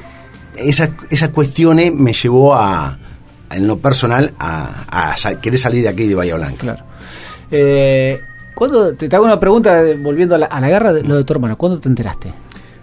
esas, 0.56 0.90
esas 1.08 1.28
cuestiones 1.28 1.94
me 1.94 2.12
llevó 2.12 2.56
a, 2.56 2.98
en 3.48 3.68
lo 3.68 3.78
personal, 3.78 4.32
a, 4.40 5.14
querer 5.40 5.56
salir 5.56 5.84
de 5.84 5.88
aquí 5.88 6.08
de 6.08 6.16
Bahía 6.16 6.34
Blanca. 6.34 6.56
Claro. 6.58 6.84
Eh, 7.48 8.20
¿cuándo, 8.56 8.92
te, 8.92 9.06
hago 9.14 9.24
una 9.24 9.38
pregunta, 9.38 9.80
volviendo 10.02 10.34
a 10.34 10.38
la, 10.38 10.46
a 10.46 10.60
la 10.60 10.68
guerra, 10.68 10.92
de, 10.92 11.04
lo 11.04 11.14
de 11.18 11.22
tu 11.22 11.32
hermano, 11.32 11.56
¿cuándo 11.56 11.78
te 11.78 11.88
enteraste? 11.88 12.32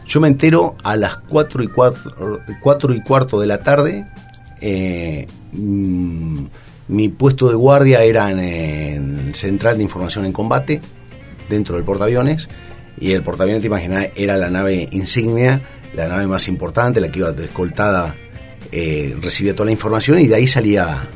Yo 0.06 0.22
me 0.22 0.30
entero 0.30 0.78
a 0.86 0.96
las 0.96 1.18
4 1.18 1.64
y, 1.64 1.68
cuatro, 1.68 2.94
y 2.94 3.02
cuarto 3.02 3.42
de 3.42 3.48
la 3.48 3.60
tarde. 3.60 4.08
Eh, 4.62 5.28
mm, 5.52 6.46
mi 6.88 7.10
puesto 7.10 7.50
de 7.50 7.56
guardia 7.56 8.04
era 8.04 8.32
en, 8.32 9.36
Central 9.36 9.76
de 9.76 9.84
Información 9.84 10.24
en 10.24 10.32
Combate, 10.32 10.80
dentro 11.50 11.76
del 11.76 11.86
portaaviones. 11.86 12.48
Y 13.00 13.12
el 13.12 13.24
portaaviones, 13.24 13.62
te 13.62 13.68
imaginas, 13.68 14.08
era 14.16 14.38
la 14.38 14.50
nave 14.50 14.88
insignia, 14.92 15.62
la 15.94 16.08
nave 16.08 16.28
más 16.28 16.48
importante, 16.48 17.00
la 17.00 17.12
que 17.12 17.20
iba 17.20 17.30
escoltada, 17.30 18.16
eh, 18.72 19.16
recibía 19.22 19.54
toda 19.54 19.66
la 19.66 19.72
información 19.72 20.20
y 20.20 20.28
de 20.28 20.36
ahí 20.36 20.48
salía 20.48 21.08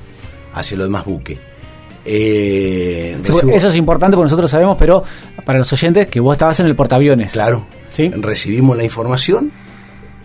hacia 0.54 0.78
los 0.78 0.88
demás 0.88 1.06
buques. 1.06 1.40
Eh, 2.04 3.18
eso 3.54 3.68
es 3.68 3.76
importante 3.76 4.16
porque 4.16 4.26
nosotros 4.26 4.50
sabemos, 4.50 4.78
pero 4.78 5.04
para 5.46 5.60
los 5.60 5.72
oyentes, 5.72 6.08
que 6.08 6.20
vos 6.20 6.34
estabas 6.34 6.60
en 6.60 6.66
el 6.66 6.76
portaaviones. 6.76 7.34
Claro, 7.34 7.68
Recibimos 7.98 8.78
la 8.78 8.84
información. 8.84 9.52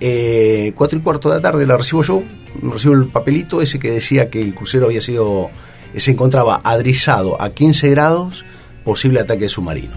Eh, 0.01 0.73
cuatro 0.75 0.99
y 0.99 1.03
cuarto 1.03 1.31
de 1.31 1.37
la 1.37 1.43
tarde 1.43 1.67
la 1.67 1.77
recibo 1.77 2.03
yo. 2.03 2.23
Recibo 2.63 2.95
el 2.95 3.07
papelito 3.07 3.61
ese 3.61 3.79
que 3.79 3.91
decía 3.91 4.31
que 4.31 4.41
el 4.41 4.55
crucero 4.55 4.87
había 4.87 5.01
sido. 5.01 5.51
se 5.97 6.13
encontraba 6.13 6.61
adrizado 6.63 7.41
a 7.41 7.51
15 7.51 7.91
grados, 7.91 8.45
posible 8.87 9.21
ataque 9.21 9.50
submarino. 9.50 9.97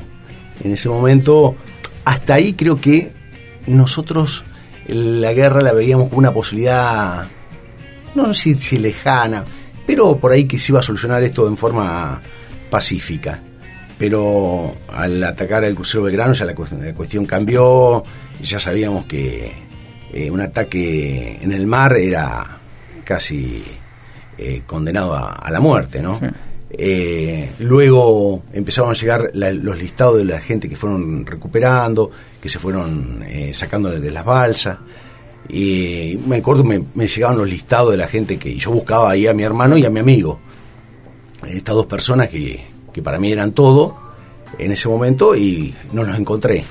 En 0.62 0.74
ese 0.74 0.90
momento, 0.90 1.56
hasta 2.04 2.34
ahí 2.34 2.54
creo 2.54 2.82
que 2.82 3.14
nosotros 3.68 4.44
la 4.88 5.32
guerra 5.32 5.62
la 5.62 5.72
veíamos 5.72 6.08
como 6.10 6.18
una 6.18 6.34
posibilidad, 6.34 7.28
no 8.16 8.34
sé 8.34 8.56
si 8.56 8.80
lejana, 8.80 9.46
pero 9.88 10.18
por 10.18 10.34
ahí 10.34 10.46
que 10.46 10.60
se 10.60 10.74
iba 10.74 10.82
a 10.82 10.84
solucionar 10.84 11.24
esto 11.24 11.48
en 11.48 11.56
forma 11.56 12.20
pacífica 12.70 13.44
pero 14.00 14.74
al 14.94 15.22
atacar 15.26 15.66
el 15.66 15.76
crucero 15.76 16.06
Belgrano 16.06 16.32
ya 16.32 16.46
la 16.46 16.56
cuestión, 16.56 17.26
cambió, 17.26 18.06
ya 18.42 18.58
sabíamos 18.58 19.04
que 19.06 19.52
eh, 20.14 20.32
un 20.32 20.40
ataque 20.40 21.38
en 21.42 21.52
el 21.52 21.68
mar 21.68 21.98
era 21.98 22.60
casi 23.04 23.62
eh, 24.38 24.62
condenado 24.66 25.14
a, 25.14 25.52
la 25.52 25.60
muerte, 25.60 26.02
¿no? 26.02 26.18
Eh, 26.72 27.50
luego 27.60 28.44
empezaron 28.54 28.92
a 28.92 28.94
llegar 28.94 29.32
los 29.34 29.78
listados 29.78 30.18
de 30.18 30.26
la 30.26 30.40
gente 30.40 30.70
que 30.70 30.76
fueron 30.76 31.26
recuperando, 31.26 32.12
que 32.42 32.50
se 32.50 32.60
fueron 32.60 33.24
sacando 33.54 33.90
de, 33.90 34.12
las 34.12 34.26
balsas. 34.26 34.78
Y 35.50 36.20
me 36.28 36.38
acuerdo, 36.38 36.64
me, 36.64 36.84
me, 36.94 37.08
llegaban 37.08 37.38
los 37.38 37.50
listados 37.50 37.92
de 37.92 37.98
la 37.98 38.08
gente 38.08 38.38
que 38.38 38.56
yo 38.56 38.72
buscaba 38.72 39.10
ahí 39.10 39.26
a 39.26 39.34
mi 39.34 39.44
hermano 39.44 39.78
y 39.78 39.86
a 39.86 39.90
mi 39.90 40.00
amigo. 40.00 40.40
Estas 41.48 41.74
dos 41.74 41.88
personas 41.88 42.30
que, 42.30 42.64
que 42.94 43.02
para 43.02 43.18
mí 43.18 43.32
eran 43.32 43.54
todo 43.54 43.98
en 44.58 44.72
ese 44.72 44.88
momento 44.90 45.36
y 45.36 45.74
no 45.92 46.04
los 46.04 46.18
encontré. 46.18 46.64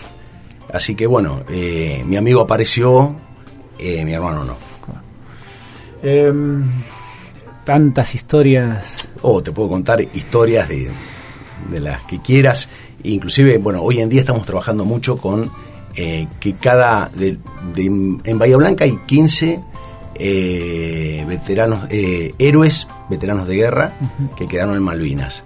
Así 0.73 0.95
que 0.95 1.07
bueno, 1.07 1.45
eh, 1.49 2.02
mi 2.07 2.17
amigo 2.17 2.40
apareció, 2.40 3.14
eh, 3.78 4.05
mi 4.05 4.12
hermano 4.12 4.45
no. 4.45 4.57
Tantas 7.68 8.14
historias. 8.14 9.06
Oh, 9.20 9.42
te 9.42 9.52
puedo 9.52 9.68
contar 9.68 10.00
historias 10.00 10.70
de, 10.70 10.90
de 11.70 11.80
las 11.80 12.00
que 12.04 12.18
quieras. 12.18 12.66
Inclusive, 13.02 13.58
bueno, 13.58 13.82
hoy 13.82 14.00
en 14.00 14.08
día 14.08 14.20
estamos 14.20 14.46
trabajando 14.46 14.87
mucho 14.87 15.18
con 15.18 15.50
eh, 15.94 16.26
que 16.40 16.54
cada... 16.54 17.10
De, 17.10 17.37
en 17.76 18.38
Bahía 18.38 18.56
Blanca 18.56 18.84
hay 18.84 18.98
15 19.06 19.60
veteranos, 21.28 21.87
héroes, 21.90 22.88
veteranos 23.10 23.46
de 23.46 23.56
guerra, 23.56 23.92
que 24.38 24.48
quedaron 24.48 24.75
en 24.75 24.82
Malvinas. 24.82 25.44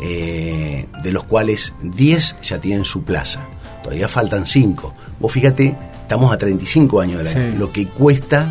Eh, 0.00 0.86
de 1.02 1.10
los 1.10 1.24
cuales 1.24 1.72
10 1.82 2.36
ya 2.40 2.60
tienen 2.60 2.84
su 2.84 3.02
plaza. 3.02 3.48
Todavía 3.82 4.06
faltan 4.06 4.46
5. 4.46 4.94
Vos 5.18 5.32
fíjate, 5.32 5.76
estamos 6.02 6.32
a 6.32 6.38
35 6.38 7.00
años 7.00 7.24
de 7.24 7.34
la, 7.34 7.58
lo 7.58 7.72
que 7.72 7.88
cuesta. 7.88 8.48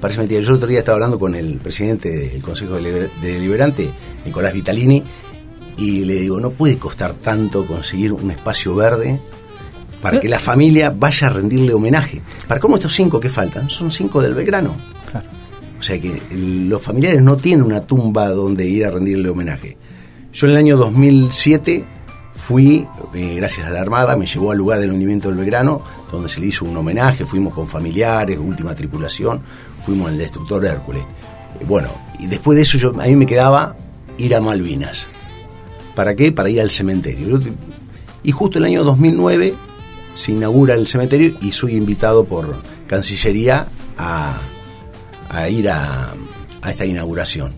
Parece 0.00 0.20
mentira. 0.20 0.40
Yo 0.40 0.50
el 0.50 0.56
otro 0.56 0.68
día 0.68 0.78
estaba 0.78 0.96
hablando 0.96 1.18
con 1.18 1.34
el 1.34 1.58
presidente 1.58 2.10
del 2.10 2.42
Consejo 2.42 2.76
Deliberante, 2.76 3.90
Nicolás 4.24 4.52
Vitalini, 4.52 5.02
y 5.76 6.04
le 6.04 6.14
digo, 6.14 6.40
no 6.40 6.50
puede 6.50 6.78
costar 6.78 7.14
tanto 7.14 7.66
conseguir 7.66 8.12
un 8.12 8.30
espacio 8.30 8.74
verde 8.74 9.20
para 10.00 10.20
que 10.20 10.28
la 10.28 10.38
familia 10.38 10.90
vaya 10.90 11.26
a 11.26 11.30
rendirle 11.30 11.74
homenaje. 11.74 12.22
¿Para 12.48 12.60
cómo 12.60 12.76
estos 12.76 12.94
cinco 12.94 13.20
que 13.20 13.28
faltan? 13.28 13.68
Son 13.68 13.90
cinco 13.90 14.22
del 14.22 14.34
Belgrano. 14.34 14.74
O 15.78 15.82
sea 15.82 15.98
que 15.98 16.20
los 16.34 16.82
familiares 16.82 17.22
no 17.22 17.38
tienen 17.38 17.64
una 17.64 17.80
tumba 17.80 18.28
donde 18.28 18.66
ir 18.66 18.84
a 18.84 18.90
rendirle 18.90 19.30
homenaje. 19.30 19.78
Yo 20.32 20.46
en 20.46 20.52
el 20.52 20.58
año 20.58 20.76
2007 20.76 21.84
fui, 22.34 22.86
eh, 23.14 23.34
gracias 23.36 23.66
a 23.66 23.70
la 23.70 23.80
Armada, 23.80 24.16
me 24.16 24.26
llevó 24.26 24.52
al 24.52 24.58
lugar 24.58 24.78
del 24.78 24.92
hundimiento 24.92 25.28
del 25.28 25.38
Belgrano, 25.38 25.82
donde 26.12 26.28
se 26.28 26.40
le 26.40 26.46
hizo 26.46 26.64
un 26.64 26.76
homenaje, 26.76 27.24
fuimos 27.24 27.54
con 27.54 27.66
familiares, 27.66 28.38
última 28.38 28.74
tripulación, 28.74 29.40
fuimos 29.90 30.08
en 30.08 30.14
el 30.14 30.20
destructor 30.20 30.64
Hércules. 30.64 31.02
Eh, 31.02 31.64
bueno, 31.66 31.88
y 32.18 32.26
después 32.26 32.56
de 32.56 32.62
eso 32.62 32.78
yo, 32.78 32.90
a 33.00 33.06
mí 33.06 33.16
me 33.16 33.26
quedaba 33.26 33.76
ir 34.18 34.34
a 34.34 34.40
Malvinas. 34.40 35.06
¿Para 35.94 36.14
qué? 36.14 36.32
Para 36.32 36.48
ir 36.48 36.60
al 36.60 36.70
cementerio. 36.70 37.40
Y 38.22 38.32
justo 38.32 38.58
el 38.58 38.64
año 38.64 38.84
2009 38.84 39.54
se 40.14 40.32
inaugura 40.32 40.74
el 40.74 40.86
cementerio 40.86 41.32
y 41.40 41.52
soy 41.52 41.74
invitado 41.74 42.24
por 42.24 42.54
Cancillería 42.86 43.66
a, 43.98 44.38
ir 45.48 45.68
a 45.68 46.14
esta 46.68 46.84
inauguración. 46.84 47.52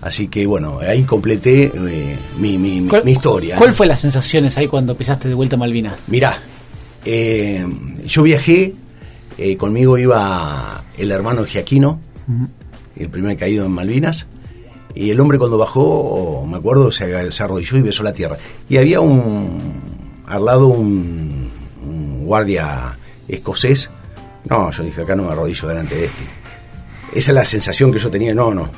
Así 0.00 0.28
que 0.28 0.46
bueno, 0.46 0.80
ahí 0.80 1.02
completé 1.02 1.70
eh, 1.74 2.18
mi, 2.38 2.56
mi, 2.56 2.88
historia. 3.12 3.56
¿Cuál 3.56 3.74
fue 3.74 3.86
las 3.86 4.00
sensaciones 4.00 4.56
ahí 4.56 4.66
cuando 4.66 4.96
pisaste 4.96 5.28
de 5.28 5.34
vuelta 5.34 5.56
a 5.56 5.58
Malvinas? 5.58 5.94
Mirá, 6.06 6.42
eh, 7.04 7.66
yo 8.06 8.22
viajé, 8.22 8.74
eh, 9.36 9.56
conmigo 9.58 9.98
iba 9.98 10.84
el 11.00 11.10
hermano 11.12 11.44
Giaquino, 11.44 12.00
el 12.96 13.08
primer 13.08 13.36
caído 13.36 13.64
en 13.66 13.72
Malvinas, 13.72 14.26
y 14.94 15.10
el 15.10 15.20
hombre 15.20 15.38
cuando 15.38 15.56
bajó, 15.56 16.44
me 16.46 16.56
acuerdo, 16.56 16.90
se, 16.90 17.04
arrodilló 17.42 17.78
y 17.78 17.82
besó 17.82 18.02
la 18.02 18.12
tierra. 18.12 18.36
Y 18.68 18.76
había 18.76 19.00
un, 19.00 19.80
al 20.26 20.44
lado 20.44 20.66
un, 20.66 21.48
un 21.84 22.26
guardia 22.26 22.98
escocés. 23.28 23.88
No, 24.48 24.70
yo 24.70 24.82
dije, 24.82 25.02
acá 25.02 25.14
no 25.14 25.24
me 25.24 25.30
arrodillo 25.30 25.68
delante 25.68 25.94
de 25.94 26.04
este. 26.06 26.22
Esa 27.14 27.30
es 27.30 27.34
la 27.34 27.44
sensación 27.44 27.92
que 27.92 27.98
yo 27.98 28.10
tenía, 28.10 28.34
no, 28.34 28.54
no, 28.54 28.70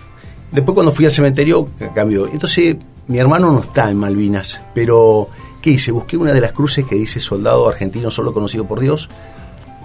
Después 0.53 0.75
cuando 0.75 0.93
fui 0.93 1.07
al 1.07 1.11
cementerio 1.11 1.67
cambió. 1.95 2.29
Entonces 2.29 2.77
mi 3.07 3.19
hermano 3.19 3.51
no 3.53 3.61
está 3.61 3.91
en 3.91 3.97
Malvinas, 3.97 4.61
pero 4.75 5.29
¿qué 5.63 5.71
hice? 5.71 5.93
Busqué 5.93 6.19
una 6.19 6.33
de 6.33 6.43
las 6.43 6.53
cruces 6.53 6.85
que 6.85 6.95
dice 6.95 7.21
soldado 7.21 7.69
argentino 7.69 8.11
solo 8.11 8.35
conocido 8.35 8.67
por 8.69 8.79
Dios. 8.79 9.09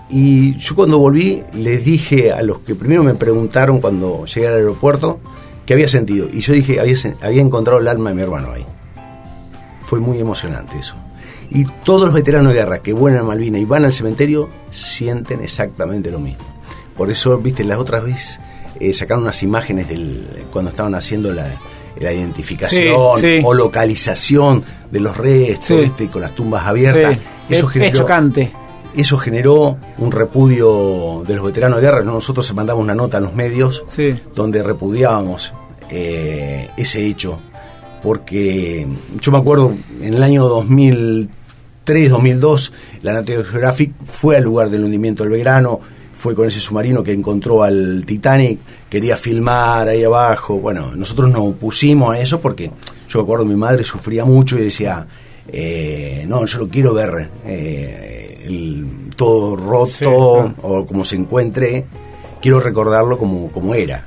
Y 0.10 0.58
yo 0.58 0.76
cuando 0.76 1.00
volví 1.00 1.44
les 1.54 1.84
dije 1.84 2.32
a 2.32 2.42
los 2.42 2.60
que 2.60 2.76
primero 2.76 3.04
me 3.04 3.14
preguntaron 3.14 3.82
cuando 3.82 4.26
llegué 4.26 4.48
al 4.48 4.56
aeropuerto 4.56 5.20
qué 5.66 5.74
había 5.74 5.88
sentido. 5.88 6.28
Y 6.32 6.40
yo 6.40 6.54
dije, 6.54 6.80
había, 6.80 6.96
había 7.22 7.42
encontrado 7.42 7.80
el 7.80 7.88
alma 7.88 8.10
de 8.10 8.16
mi 8.16 8.22
hermano 8.22 8.52
ahí. 8.52 8.66
Fue 9.82 10.00
muy 10.00 10.20
emocionante 10.20 10.80
eso. 10.80 10.96
Y 11.50 11.66
todos 11.84 12.04
los 12.04 12.14
veteranos 12.14 12.54
de 12.54 12.60
guerra 12.60 12.80
que 12.80 12.94
vuelan 12.94 13.22
a 13.22 13.24
Malvinas 13.24 13.62
y 13.62 13.66
van 13.66 13.86
al 13.86 13.94
cementerio 13.94 14.50
sienten 14.72 15.42
exactamente 15.42 16.12
lo 16.12 16.20
mismo. 16.20 16.44
Por 16.96 17.12
eso, 17.12 17.38
viste, 17.38 17.64
las 17.64 17.78
otras 17.78 18.04
veces 18.04 18.40
eh, 18.80 18.94
sacaron 18.94 19.24
unas 19.24 19.42
imágenes 19.44 19.88
del 19.88 20.26
cuando 20.52 20.72
estaban 20.72 20.96
haciendo 20.96 21.32
la, 21.34 21.48
identificación 22.00 22.96
o 23.44 23.54
localización 23.54 24.64
de 24.92 25.00
los 25.00 25.18
restos, 25.18 25.92
con 26.12 26.22
las 26.22 26.34
tumbas 26.36 26.68
abiertas. 26.68 27.18
Eso 27.50 27.68
generó, 27.68 27.98
chocante. 27.98 28.52
Eso 28.98 29.20
generó 29.20 29.78
un 30.00 30.12
repudio 30.12 31.24
de 31.28 31.36
los 31.36 31.46
veteranos 31.46 31.80
de 31.80 31.86
guerra. 31.86 32.02
Nosotros 32.02 32.52
mandamos 32.56 32.84
una 32.84 32.96
nota 32.96 33.18
a 33.18 33.22
los 33.22 33.36
medios 33.36 33.84
donde 34.34 34.64
repudiábamos 34.64 35.54
eh, 35.92 36.68
ese 36.78 37.06
hecho. 37.06 37.38
Porque 38.02 38.88
yo 39.22 39.32
me 39.32 39.38
acuerdo 39.38 39.72
en 40.02 40.16
el 40.16 40.24
año 40.24 40.48
2003, 40.48 42.10
2002, 42.10 42.74
la 43.04 43.14
National 43.14 43.46
Geographic 43.46 43.94
fue 44.04 44.38
al 44.38 44.44
lugar 44.44 44.72
del 44.72 44.84
hundimiento 44.84 45.22
del 45.22 45.32
Belgrano, 45.32 45.80
fue 46.18 46.34
con 46.34 46.48
ese 46.48 46.60
submarino 46.60 47.04
que 47.04 47.12
encontró 47.14 47.62
al 47.62 48.04
Titanic, 48.04 48.58
quería 48.90 49.16
filmar 49.16 49.90
ahí 49.90 50.04
abajo. 50.06 50.56
Bueno, 50.56 50.96
nosotros 50.96 51.30
nos 51.30 51.42
opusimos 51.42 52.16
a 52.16 52.20
eso 52.20 52.42
porque 52.42 52.72
yo 53.10 53.20
me 53.20 53.24
acuerdo 53.24 53.46
mi 53.46 53.56
madre 53.56 53.84
sufría 53.84 54.26
mucho 54.26 54.58
y 54.58 54.64
decía, 54.64 55.06
eh, 55.50 56.26
no, 56.28 56.48
yo 56.48 56.58
lo 56.58 56.68
quiero 56.68 56.96
ver 56.96 57.30
eh, 57.46 58.17
todo 59.16 59.56
roto 59.56 60.54
o 60.62 60.86
como 60.86 61.06
se 61.06 61.16
encuentre, 61.16 61.86
quiero 62.42 62.60
recordarlo 62.60 63.18
como, 63.18 63.52
como 63.52 63.74
era. 63.76 64.06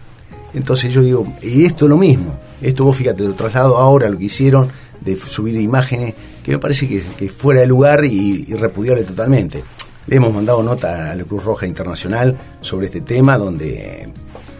Entonces 0.55 0.93
yo 0.93 1.03
digo, 1.03 1.27
y 1.43 1.65
esto 1.65 1.85
es 1.87 1.89
lo 1.91 1.97
mismo, 1.97 2.35
esto 2.61 2.85
vos 2.85 2.97
fíjate, 2.97 3.23
lo 3.23 3.35
traslado 3.35 3.79
ahora, 3.79 4.09
lo 4.09 4.19
que 4.19 4.25
hicieron 4.25 4.69
de 5.01 5.17
subir 5.17 5.59
imágenes 5.61 6.15
que 6.45 6.53
me 6.53 6.59
parece 6.59 6.89
que, 6.89 7.03
que 7.19 7.29
fuera 7.29 7.61
de 7.61 7.67
lugar 7.67 8.05
y, 8.05 8.45
y 8.49 8.55
repudiable 8.55 9.05
totalmente. 9.05 9.63
Le 10.07 10.17
hemos 10.17 10.35
mandado 10.35 10.63
nota 10.63 11.13
a 11.13 11.15
la 11.15 11.25
Cruz 11.25 11.45
Roja 11.45 11.67
Internacional 11.67 12.37
sobre 12.61 12.87
este 12.87 13.01
tema, 13.01 13.39
donde 13.39 14.09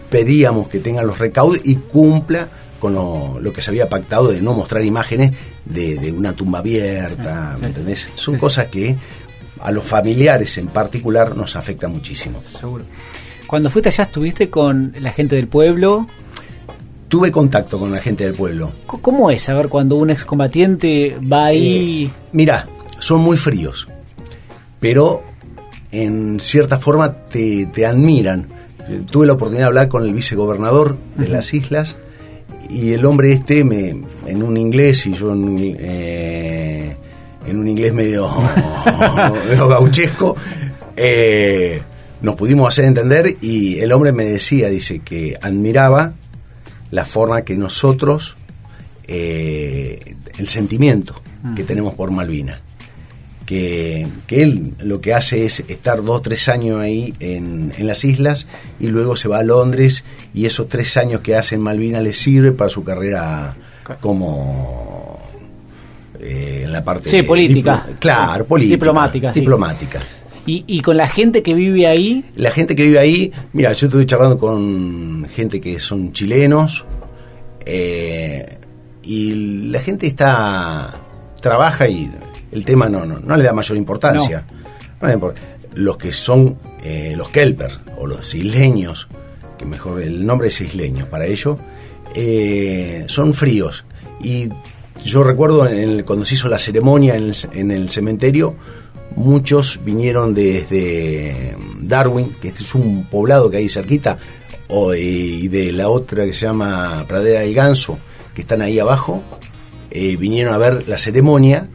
pedíamos 0.09 0.67
que 0.69 0.79
tengan 0.79 1.07
los 1.07 1.19
recaudos 1.19 1.59
y 1.63 1.75
cumpla 1.75 2.47
con 2.79 2.93
lo, 2.93 3.39
lo 3.39 3.53
que 3.53 3.61
se 3.61 3.69
había 3.69 3.89
pactado 3.89 4.29
de 4.29 4.41
no 4.41 4.53
mostrar 4.53 4.83
imágenes 4.83 5.31
de, 5.65 5.97
de 5.97 6.11
una 6.11 6.33
tumba 6.33 6.59
abierta, 6.59 7.53
Sí, 7.55 7.61
¿me 7.61 7.67
sí. 7.67 7.71
entendés? 7.73 8.07
Son 8.15 8.33
Sí. 8.35 8.39
cosas 8.39 8.67
que 8.67 8.95
a 9.63 9.71
los 9.71 9.83
familiares 9.83 10.57
en 10.57 10.67
particular 10.67 11.35
nos 11.35 11.55
afectan 11.55 11.91
muchísimo. 11.91 12.41
Seguro. 12.45 12.83
Cuando 13.47 13.69
fuiste 13.69 13.89
allá, 13.89 14.05
estuviste 14.05 14.49
con 14.49 14.93
la 14.99 15.11
gente 15.11 15.35
del 15.35 15.47
pueblo. 15.47 16.07
Tuve 17.07 17.31
contacto 17.31 17.77
con 17.77 17.91
la 17.91 17.99
gente 17.99 18.23
del 18.23 18.33
pueblo. 18.33 18.71
¿Cómo 18.85 19.29
es 19.29 19.41
saber 19.41 19.67
cuando 19.67 19.97
un 19.97 20.09
excombatiente 20.09 21.17
va 21.31 21.47
ahí? 21.47 22.05
Eh, 22.05 22.11
mirá, 22.31 22.67
son 22.99 23.19
muy 23.19 23.35
fríos, 23.35 23.87
pero 24.79 25.21
en 25.91 26.39
cierta 26.39 26.79
forma 26.79 27.13
te, 27.25 27.65
te 27.65 27.85
admiran. 27.85 28.47
Eh, 28.87 29.01
Tuve 29.09 29.27
la 29.27 29.33
oportunidad 29.33 29.63
de 29.63 29.67
hablar 29.67 29.89
con 29.89 30.03
el 30.03 30.13
vicegobernador 30.13 30.97
de 31.17 31.27
las 31.27 31.53
islas 31.53 31.97
y 32.69 32.93
el 32.93 33.05
hombre 33.05 33.33
este 33.33 33.65
me, 33.65 34.01
en 34.25 34.43
un 34.43 34.55
inglés 34.55 35.05
y 35.05 35.13
yo 35.13 35.33
en, 35.33 35.57
eh, 35.59 36.95
en 37.45 37.57
un 37.57 37.67
inglés 37.67 37.93
medio, 37.93 38.29
medio 39.49 39.67
gauchesco 39.67 40.35
eh, 40.95 41.81
nos 42.21 42.35
pudimos 42.35 42.67
hacer 42.67 42.85
entender 42.85 43.37
y 43.41 43.79
el 43.79 43.91
hombre 43.91 44.11
me 44.11 44.25
decía, 44.25 44.69
dice 44.69 44.99
que 44.99 45.37
admiraba 45.41 46.13
la 46.91 47.05
forma 47.05 47.41
que 47.41 47.57
nosotros, 47.57 48.35
eh, 49.07 50.15
el 50.37 50.47
sentimiento 50.47 51.19
que 51.55 51.63
tenemos 51.63 51.95
por 51.95 52.11
Malvinas. 52.11 52.59
Que, 53.45 54.07
que 54.27 54.43
él 54.43 54.75
lo 54.79 55.01
que 55.01 55.13
hace 55.13 55.45
es 55.45 55.61
estar 55.67 56.03
dos, 56.03 56.21
tres 56.21 56.47
años 56.47 56.79
ahí 56.79 57.13
en, 57.19 57.73
en 57.77 57.87
las 57.87 58.05
islas 58.05 58.47
y 58.79 58.87
luego 58.87 59.17
se 59.17 59.27
va 59.27 59.39
a 59.39 59.43
Londres 59.43 60.05
y 60.33 60.45
esos 60.45 60.69
tres 60.69 60.95
años 60.95 61.19
que 61.19 61.35
hace 61.35 61.55
en 61.55 61.61
Malvinas 61.61 62.03
le 62.03 62.13
sirve 62.13 62.53
para 62.53 62.69
su 62.69 62.85
carrera 62.85 63.55
como 63.99 65.19
eh, 66.21 66.61
en 66.65 66.71
la 66.71 66.83
parte 66.83 67.09
Sí, 67.09 67.23
política. 67.23 67.85
diplo- 67.87 67.99
claro, 67.99 68.45
política. 68.45 68.75
Diplomática, 68.75 69.33
sí. 69.33 69.39
Diplomática. 69.41 69.99
Y, 70.45 70.63
y 70.67 70.81
con 70.81 70.97
la 70.97 71.07
gente 71.07 71.43
que 71.43 71.53
vive 71.53 71.85
ahí, 71.87 72.25
La 72.35 72.51
gente 72.51 72.75
que 72.75 72.83
vive 72.83 72.97
ahí, 72.99 73.31
mira, 73.53 73.73
yo 73.73 73.87
estuve 73.87 74.05
charlando 74.05 74.37
con 74.37 75.27
gente 75.33 75.61
que 75.61 75.79
son 75.79 76.11
chilenos 76.13 76.83
eh, 77.65 78.57
y 79.03 79.69
la 79.69 79.79
gente 79.79 80.07
está 80.07 80.97
trabaja 81.41 81.87
y 81.87 82.09
el 82.51 82.65
tema 82.65 82.89
no, 82.89 83.05
no, 83.05 83.19
no 83.19 83.35
le 83.37 83.43
da 83.43 83.53
mayor 83.53 83.77
importancia. 83.77 84.43
No 85.01 85.07
impor- 85.09 85.33
Los 85.75 85.97
que 85.97 86.11
son 86.11 86.57
eh, 86.83 87.13
los 87.15 87.29
kelper 87.29 87.71
o 87.97 88.05
los 88.07 88.33
isleños, 88.35 89.07
que 89.57 89.65
mejor 89.65 90.01
el 90.01 90.25
nombre 90.25 90.47
es 90.49 90.59
isleño 90.61 91.05
para 91.05 91.25
ellos, 91.25 91.57
eh, 92.15 93.03
son 93.07 93.33
fríos. 93.33 93.85
Y 94.23 94.49
yo 95.03 95.23
recuerdo 95.23 95.67
en 95.67 95.77
el- 95.77 96.05
cuando 96.05 96.25
se 96.25 96.35
hizo 96.35 96.47
la 96.49 96.59
ceremonia 96.59 97.15
en 97.15 97.23
el, 97.25 97.35
ce- 97.35 97.49
en 97.53 97.71
el 97.71 97.89
cementerio, 97.89 98.55
muchos 99.15 99.79
vinieron 99.83 100.33
desde 100.33 101.55
Darwin, 101.79 102.33
que 102.41 102.49
este 102.49 102.63
es 102.63 102.75
un 102.75 103.05
poblado 103.05 103.49
que 103.49 103.57
hay 103.57 103.69
cerquita, 103.69 104.17
o, 104.67 104.93
y 104.95 105.47
de 105.49 105.71
la 105.73 105.89
otra 105.89 106.25
que 106.25 106.33
se 106.33 106.45
llama 106.45 107.03
Pradera 107.07 107.41
del 107.41 107.53
Ganso, 107.53 107.97
que 108.33 108.41
están 108.41 108.61
ahí 108.61 108.79
abajo, 108.79 109.21
eh, 109.89 110.15
vinieron 110.17 110.53
a 110.53 110.57
ver 110.57 110.87
la 110.87 110.97
ceremonia 110.97 111.67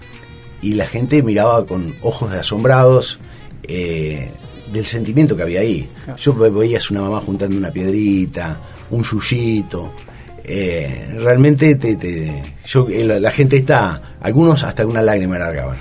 y 0.62 0.72
la 0.74 0.86
gente 0.86 1.22
miraba 1.22 1.66
con 1.66 1.94
ojos 2.00 2.32
de 2.32 2.38
asombrados 2.38 3.18
eh, 3.68 4.30
del 4.72 4.86
sentimiento 4.86 5.36
que 5.36 5.42
había 5.42 5.60
ahí. 5.60 5.86
Yo 6.16 6.32
ve- 6.32 6.48
veías 6.50 6.90
una 6.90 7.02
mamá 7.02 7.20
juntando 7.20 7.56
una 7.58 7.70
piedrita, 7.70 8.58
un 8.90 9.02
yuyito. 9.02 9.92
Eh, 10.48 11.14
realmente 11.18 11.74
te, 11.74 11.96
te- 11.96 12.42
yo, 12.64 12.88
eh, 12.88 13.04
la, 13.04 13.20
la 13.20 13.30
gente 13.30 13.56
está, 13.56 14.16
algunos 14.20 14.62
hasta 14.64 14.86
una 14.86 15.02
lágrima 15.02 15.38
largaban, 15.38 15.76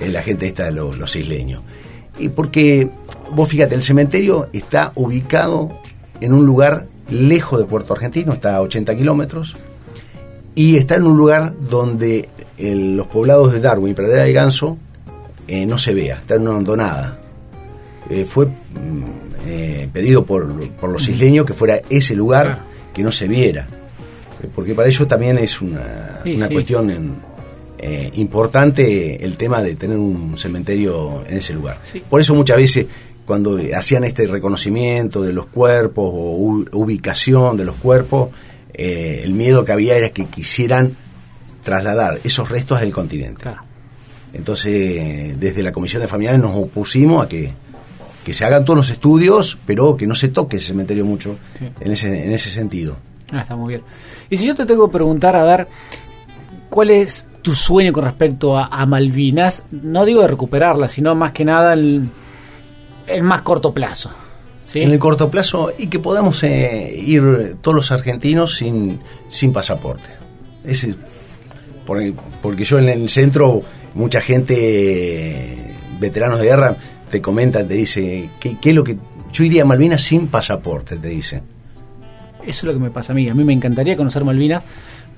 eh, 0.00 0.08
la 0.08 0.22
gente 0.22 0.46
está, 0.46 0.70
lo- 0.70 0.94
los 0.94 1.14
isleños. 1.16 1.62
Y 2.18 2.28
porque, 2.28 2.90
vos 3.30 3.48
fíjate, 3.48 3.74
el 3.74 3.82
cementerio 3.82 4.48
está 4.52 4.92
ubicado 4.96 5.78
en 6.20 6.32
un 6.34 6.44
lugar 6.44 6.86
lejos 7.08 7.58
de 7.58 7.64
Puerto 7.64 7.92
Argentino, 7.94 8.32
está 8.32 8.56
a 8.56 8.60
80 8.60 8.94
kilómetros, 8.96 9.56
y 10.54 10.76
está 10.76 10.96
en 10.96 11.04
un 11.04 11.16
lugar 11.16 11.54
donde 11.68 12.28
el- 12.58 12.96
los 12.96 13.06
poblados 13.06 13.52
de 13.52 13.60
Darwin 13.60 13.92
y 13.92 13.94
Pradera 13.94 14.24
del 14.24 14.32
Ganso 14.34 14.76
eh, 15.48 15.64
no 15.66 15.78
se 15.78 15.94
vea, 15.94 16.16
está 16.16 16.34
en 16.34 16.42
una 16.42 16.52
hondonada. 16.58 17.18
Eh, 18.10 18.24
fue 18.28 18.46
mm, 18.46 18.50
eh, 19.48 19.88
pedido 19.92 20.24
por, 20.24 20.68
por 20.72 20.90
los 20.90 21.08
isleños 21.08 21.46
que 21.46 21.54
fuera 21.54 21.80
ese 21.88 22.14
lugar 22.14 22.60
que 22.92 23.02
no 23.02 23.10
se 23.10 23.26
viera, 23.26 23.66
porque 24.48 24.74
para 24.74 24.88
ellos 24.88 25.06
también 25.08 25.38
es 25.38 25.60
una, 25.60 26.20
Sí, 26.24 26.34
una 26.34 26.48
sí. 26.48 26.52
cuestión 26.54 26.90
en- 26.90 27.14
eh, 27.78 28.10
importante 28.14 29.24
el 29.24 29.36
tema 29.36 29.60
de 29.60 29.74
tener 29.74 29.96
un 29.96 30.38
cementerio 30.38 31.24
en 31.28 31.38
ese 31.38 31.52
lugar. 31.52 31.78
Sí. 31.84 32.02
Por 32.08 32.20
eso 32.20 32.34
muchas 32.34 32.56
veces 32.56 32.86
cuando 33.26 33.58
hacían 33.74 34.04
este 34.04 34.26
reconocimiento 34.26 35.22
de 35.22 35.32
los 35.32 35.46
cuerpos 35.46 36.10
o 36.12 36.64
ubicación 36.72 37.56
de 37.56 37.64
los 37.64 37.74
cuerpos, 37.76 38.30
eh, 38.74 39.22
el 39.24 39.34
miedo 39.34 39.64
que 39.64 39.72
había 39.72 39.96
era 39.96 40.10
que 40.10 40.26
quisieran 40.26 40.92
trasladar 41.64 42.20
esos 42.24 42.48
restos 42.50 42.78
al 42.80 42.92
continente. 42.92 43.42
claro. 43.42 43.62
Entonces, 44.34 45.38
desde 45.38 45.62
la 45.62 45.72
Comisión 45.72 46.00
de 46.02 46.08
Familiares 46.08 46.40
nos 46.40 46.56
opusimos 46.56 47.24
a 47.24 47.28
que, 47.28 47.50
que 48.24 48.32
se 48.32 48.44
hagan 48.44 48.64
todos 48.64 48.76
los 48.78 48.90
estudios, 48.90 49.58
pero 49.66 49.96
que 49.96 50.06
no 50.06 50.14
se 50.14 50.28
toque 50.28 50.56
ese 50.56 50.68
cementerio 50.68 51.04
mucho 51.04 51.36
Sí. 51.58 51.66
en, 51.80 51.92
ese, 51.92 52.24
en 52.24 52.32
ese 52.32 52.48
sentido. 52.50 52.96
Ah, 53.32 53.40
está 53.40 53.56
muy 53.56 53.70
bien. 53.74 53.82
Y 54.30 54.36
si 54.36 54.46
yo 54.46 54.54
te 54.54 54.66
tengo 54.66 54.86
que 54.88 54.92
preguntar, 54.92 55.34
a 55.36 55.42
ver, 55.44 55.66
¿cuál 56.68 56.90
es 56.90 57.26
tu 57.42 57.54
sueño 57.54 57.92
con 57.92 58.04
respecto 58.04 58.56
a, 58.58 58.84
Malvinas? 58.86 59.62
No 59.72 60.04
digo 60.04 60.20
de 60.22 60.28
recuperarla, 60.28 60.86
sino 60.88 61.14
más 61.14 61.32
que 61.32 61.44
nada 61.44 61.72
el, 61.72 62.08
el 63.06 63.22
más 63.22 63.42
corto 63.42 63.72
plazo. 63.72 64.10
¿sí? 64.64 64.80
En 64.82 64.90
el 64.92 64.98
corto 64.98 65.30
plazo 65.30 65.72
y 65.76 65.86
que 65.88 65.98
podamos 65.98 66.42
eh, 66.44 66.94
ir 67.04 67.56
todos 67.62 67.74
los 67.74 67.90
argentinos 67.90 68.56
sin, 68.56 69.00
sin 69.28 69.52
pasaporte. 69.52 70.08
Por- 71.86 72.12
porque 72.42 72.64
yo 72.64 72.78
en 72.78 72.88
el 72.90 73.08
centro, 73.08 73.62
mucha 73.94 74.20
gente, 74.20 75.74
veteranos 75.98 76.38
de 76.38 76.44
guerra, 76.46 76.76
te 77.10 77.20
comentan, 77.20 77.66
te 77.66 77.74
dice, 77.74 78.30
¿qué, 78.40 78.56
qué 78.60 78.70
es 78.70 78.76
lo 78.76 78.84
que... 78.84 78.96
Yo 79.32 79.44
iría 79.44 79.62
a 79.62 79.64
Malvinas 79.64 80.02
sin 80.02 80.28
pasaporte, 80.28 80.96
te 80.96 81.08
dicen. 81.08 81.42
Eso 82.46 82.48
es 82.48 82.64
lo 82.64 82.72
que 82.72 82.78
me 82.78 82.90
pasa 82.90 83.12
a 83.12 83.14
mí. 83.16 83.28
A 83.28 83.34
mí 83.34 83.44
me 83.44 83.52
encantaría 83.52 83.96
conocer 83.96 84.24
Malvinas, 84.24 84.62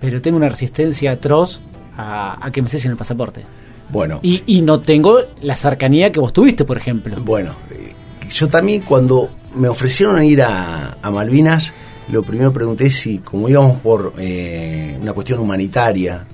pero 0.01 0.21
tengo 0.23 0.37
una 0.37 0.49
resistencia 0.49 1.13
atroz 1.13 1.61
a, 1.97 2.45
a 2.45 2.51
que 2.51 2.61
me 2.63 2.69
cesen 2.69 2.91
el 2.93 2.97
pasaporte. 2.97 3.43
Bueno, 3.91 4.19
Y, 4.23 4.43
y 4.47 4.63
no 4.63 4.81
tengo 4.81 5.19
la 5.43 5.57
cercanía 5.57 6.11
que 6.11 6.19
vos 6.21 6.33
tuviste, 6.33 6.65
por 6.65 6.77
ejemplo. 6.77 7.17
Bueno, 7.25 7.55
eh, 7.71 7.93
yo 8.31 8.49
también 8.49 8.81
cuando 8.83 9.31
me 9.55 9.69
ofrecieron 9.69 10.23
ir 10.25 10.43
a, 10.43 10.97
a 11.01 11.11
Malvinas, 11.11 11.73
lo 12.11 12.23
primero 12.23 12.53
pregunté 12.53 12.91
si 12.91 13.19
como 13.19 13.49
íbamos 13.49 13.81
por 13.81 14.15
eh, 14.19 14.99
una 15.01 15.13
cuestión 15.13 15.39
humanitaria, 15.41 16.25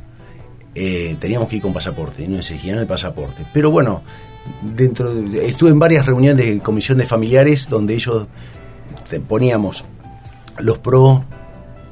eh, 0.75 1.17
teníamos 1.19 1.49
que 1.49 1.57
ir 1.57 1.63
con 1.63 1.73
pasaporte, 1.73 2.23
y 2.25 2.29
no 2.29 2.39
exigían 2.39 2.79
el 2.79 2.87
pasaporte. 2.87 3.45
Pero 3.53 3.71
bueno, 3.71 4.03
dentro 4.63 5.13
de- 5.13 5.45
estuve 5.47 5.71
en 5.71 5.79
varias 5.81 6.07
reuniones 6.07 6.45
de 6.47 6.59
comisión 6.61 6.99
de 6.99 7.05
familiares 7.07 7.69
donde 7.69 7.95
ellos 7.95 8.27
poníamos 9.29 9.85
los 10.63 10.79
pros 10.79 11.21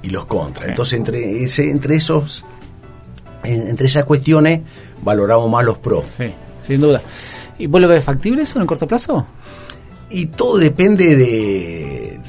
y 0.03 0.11
los 0.11 0.27
contras. 0.27 0.65
Sí. 0.65 0.71
Entonces 0.71 0.99
entre 0.99 1.43
ese, 1.45 1.71
entre 1.71 1.97
esos 1.97 2.45
en- 3.45 3.69
entre 3.69 3.87
esas 3.87 4.05
cuestiones 4.05 4.61
valoramos 5.03 5.51
más 5.51 5.65
los 5.65 5.79
pros. 5.79 6.05
Sí, 6.17 6.33
sin 6.63 6.81
duda. 6.81 7.01
¿Y 7.59 7.67
vos 7.67 7.81
lo 7.81 7.89
ves 7.89 8.05
factible 8.05 8.43
eso 8.43 8.59
en 8.59 8.63
el 8.63 8.69
corto 8.69 8.87
plazo? 8.87 9.27
Y 10.11 10.27
todo 10.27 10.59
depende 10.59 11.17
de... 11.17 12.21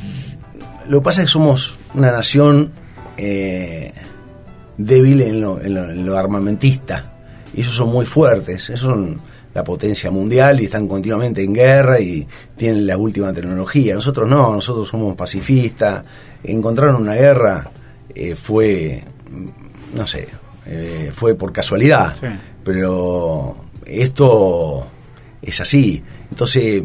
Lo 0.87 0.99
que 0.99 1.03
pasa 1.03 1.21
es 1.21 1.27
que 1.27 1.31
somos 1.31 1.77
una 1.93 2.11
nación 2.11 2.71
eh, 3.17 3.93
débil 4.77 5.21
en 5.21 5.39
lo, 5.41 5.61
en 5.61 5.73
lo- 5.75 5.89
en 5.91 6.05
lo 6.05 6.17
armamentista. 6.17 7.13
Y 7.53 7.61
ellos 7.61 7.75
son 7.75 7.89
muy 7.89 8.05
fuertes. 8.05 8.69
Ellos 8.69 8.81
son 8.81 9.17
la 9.53 9.63
potencia 9.63 10.09
mundial 10.11 10.59
y 10.61 10.65
están 10.65 10.87
continuamente 10.87 11.43
en 11.43 11.53
guerra 11.53 11.99
y 11.99 12.27
tienen 12.55 12.85
la 12.87 12.97
última 12.97 13.31
tecnología. 13.33 13.95
Nosotros 13.95 14.27
no, 14.27 14.53
nosotros 14.53 14.87
somos 14.87 15.15
pacifistas. 15.15 16.05
Encontrar 16.43 16.95
una 16.95 17.15
guerra 17.15 17.71
eh, 18.15 18.35
fue, 18.35 19.03
no 19.93 20.07
sé, 20.07 20.27
eh, 20.65 21.11
fue 21.13 21.35
por 21.35 21.51
casualidad. 21.51 22.15
Sí. 22.19 22.27
Pero 22.63 23.55
esto 23.85 24.87
es 25.41 25.59
así. 25.61 26.03
Entonces, 26.31 26.83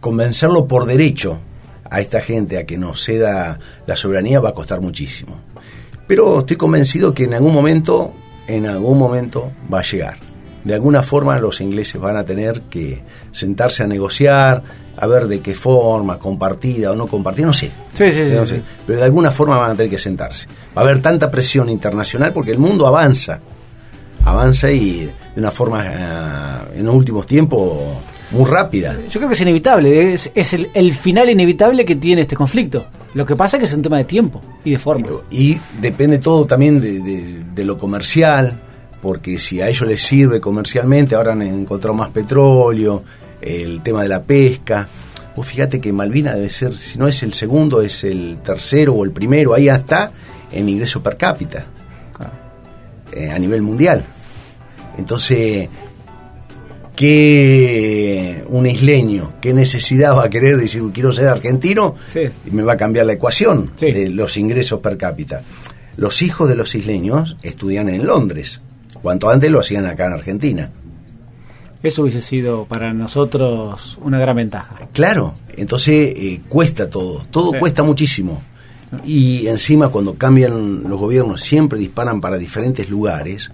convencerlo 0.00 0.66
por 0.66 0.86
derecho 0.86 1.38
a 1.90 2.00
esta 2.00 2.20
gente 2.20 2.58
a 2.58 2.66
que 2.66 2.76
nos 2.76 3.02
ceda 3.02 3.58
la 3.86 3.96
soberanía 3.96 4.40
va 4.40 4.50
a 4.50 4.54
costar 4.54 4.80
muchísimo. 4.80 5.40
Pero 6.06 6.40
estoy 6.40 6.56
convencido 6.56 7.14
que 7.14 7.24
en 7.24 7.34
algún 7.34 7.52
momento 7.52 8.14
en 8.48 8.66
algún 8.66 8.98
momento 8.98 9.52
va 9.72 9.80
a 9.80 9.82
llegar. 9.82 10.16
De 10.64 10.74
alguna 10.74 11.02
forma 11.02 11.38
los 11.38 11.60
ingleses 11.60 12.00
van 12.00 12.16
a 12.16 12.24
tener 12.24 12.62
que 12.62 13.00
sentarse 13.32 13.84
a 13.84 13.86
negociar, 13.86 14.62
a 14.96 15.06
ver 15.06 15.28
de 15.28 15.40
qué 15.40 15.54
forma, 15.54 16.18
compartida 16.18 16.90
o 16.92 16.96
no 16.96 17.06
compartida, 17.06 17.46
no 17.46 17.54
sé. 17.54 17.70
Sí, 17.94 18.10
sí, 18.10 18.28
sí, 18.28 18.34
No 18.34 18.44
sí. 18.44 18.56
sé. 18.56 18.62
Pero 18.86 18.98
de 18.98 19.04
alguna 19.04 19.30
forma 19.30 19.56
van 19.58 19.70
a 19.70 19.74
tener 19.74 19.90
que 19.90 19.98
sentarse. 19.98 20.46
Va 20.76 20.82
a 20.82 20.84
haber 20.84 21.00
tanta 21.00 21.30
presión 21.30 21.68
internacional 21.70 22.32
porque 22.32 22.50
el 22.50 22.58
mundo 22.58 22.86
avanza. 22.86 23.38
Avanza 24.24 24.70
y 24.70 25.04
de 25.34 25.40
una 25.40 25.50
forma, 25.50 25.84
eh, 25.86 26.78
en 26.80 26.84
los 26.86 26.94
últimos 26.94 27.24
tiempos, 27.24 27.78
muy 28.32 28.44
rápida. 28.44 28.94
Yo 29.08 29.20
creo 29.20 29.28
que 29.28 29.34
es 29.34 29.40
inevitable, 29.40 30.12
es, 30.12 30.30
es 30.34 30.52
el, 30.52 30.68
el 30.74 30.92
final 30.92 31.30
inevitable 31.30 31.84
que 31.84 31.96
tiene 31.96 32.22
este 32.22 32.36
conflicto. 32.36 32.84
Lo 33.14 33.24
que 33.24 33.36
pasa 33.36 33.56
es 33.56 33.60
que 33.60 33.66
es 33.66 33.72
un 33.72 33.80
tema 33.82 33.96
de 33.98 34.04
tiempo 34.04 34.40
y 34.64 34.72
de 34.72 34.78
forma. 34.78 35.06
Y 35.30 35.56
depende 35.80 36.18
todo 36.18 36.44
también 36.44 36.78
de, 36.80 37.00
de- 37.00 37.42
de 37.54 37.64
lo 37.64 37.78
comercial, 37.78 38.60
porque 39.08 39.38
si 39.38 39.62
a 39.62 39.68
ellos 39.70 39.88
les 39.88 40.02
sirve 40.02 40.38
comercialmente, 40.38 41.14
ahora 41.14 41.32
han 41.32 41.40
encontrado 41.40 41.94
más 41.96 42.10
petróleo, 42.10 43.02
el 43.40 43.80
tema 43.82 44.02
de 44.02 44.08
la 44.10 44.22
pesca. 44.22 44.86
Vos 45.34 45.46
fíjate 45.46 45.80
que 45.80 45.94
Malvina 45.94 46.34
debe 46.34 46.50
ser, 46.50 46.76
si 46.76 46.98
no 46.98 47.08
es 47.08 47.22
el 47.22 47.32
segundo, 47.32 47.80
es 47.80 48.04
el 48.04 48.36
tercero 48.44 48.92
o 48.92 49.04
el 49.06 49.10
primero, 49.12 49.54
ahí 49.54 49.66
está 49.70 50.12
en 50.52 50.68
ingreso 50.68 51.02
per 51.02 51.16
cápita 51.16 51.64
Claro. 52.14 52.32
eh, 53.12 53.30
a 53.30 53.38
nivel 53.38 53.62
mundial. 53.62 54.04
Entonces, 54.98 55.70
¿qué 56.94 58.44
un 58.48 58.66
isleño, 58.66 59.32
qué 59.40 59.54
necesidad 59.54 60.14
va 60.18 60.24
a 60.24 60.28
querer 60.28 60.58
decir 60.58 60.82
quiero 60.92 61.12
ser 61.12 61.28
argentino? 61.28 61.94
Sí. 62.12 62.24
Y 62.46 62.50
me 62.50 62.62
va 62.62 62.74
a 62.74 62.76
cambiar 62.76 63.06
la 63.06 63.14
ecuación 63.14 63.70
Sí. 63.76 63.90
de 63.90 64.10
los 64.10 64.36
ingresos 64.36 64.80
per 64.80 64.98
cápita. 64.98 65.40
Los 65.96 66.20
hijos 66.20 66.46
de 66.46 66.56
los 66.56 66.74
isleños 66.74 67.38
estudian 67.42 67.88
en 67.88 68.06
Londres, 68.06 68.60
cuanto 69.02 69.30
antes 69.30 69.50
lo 69.50 69.60
hacían 69.60 69.86
acá 69.86 70.06
en 70.06 70.12
Argentina. 70.14 70.70
Eso 71.82 72.02
hubiese 72.02 72.20
sido 72.20 72.64
para 72.64 72.92
nosotros 72.92 73.98
una 74.02 74.18
gran 74.18 74.36
ventaja. 74.36 74.74
Claro, 74.92 75.34
entonces 75.56 76.12
eh, 76.16 76.40
cuesta 76.48 76.90
todo, 76.90 77.24
todo 77.30 77.52
Sí. 77.52 77.58
cuesta 77.60 77.82
muchísimo. 77.82 78.40
Y 79.04 79.46
encima 79.46 79.88
cuando 79.90 80.14
cambian 80.14 80.82
los 80.84 80.98
gobiernos 80.98 81.42
siempre 81.42 81.78
disparan 81.78 82.20
para 82.20 82.38
diferentes 82.38 82.88
lugares, 82.88 83.50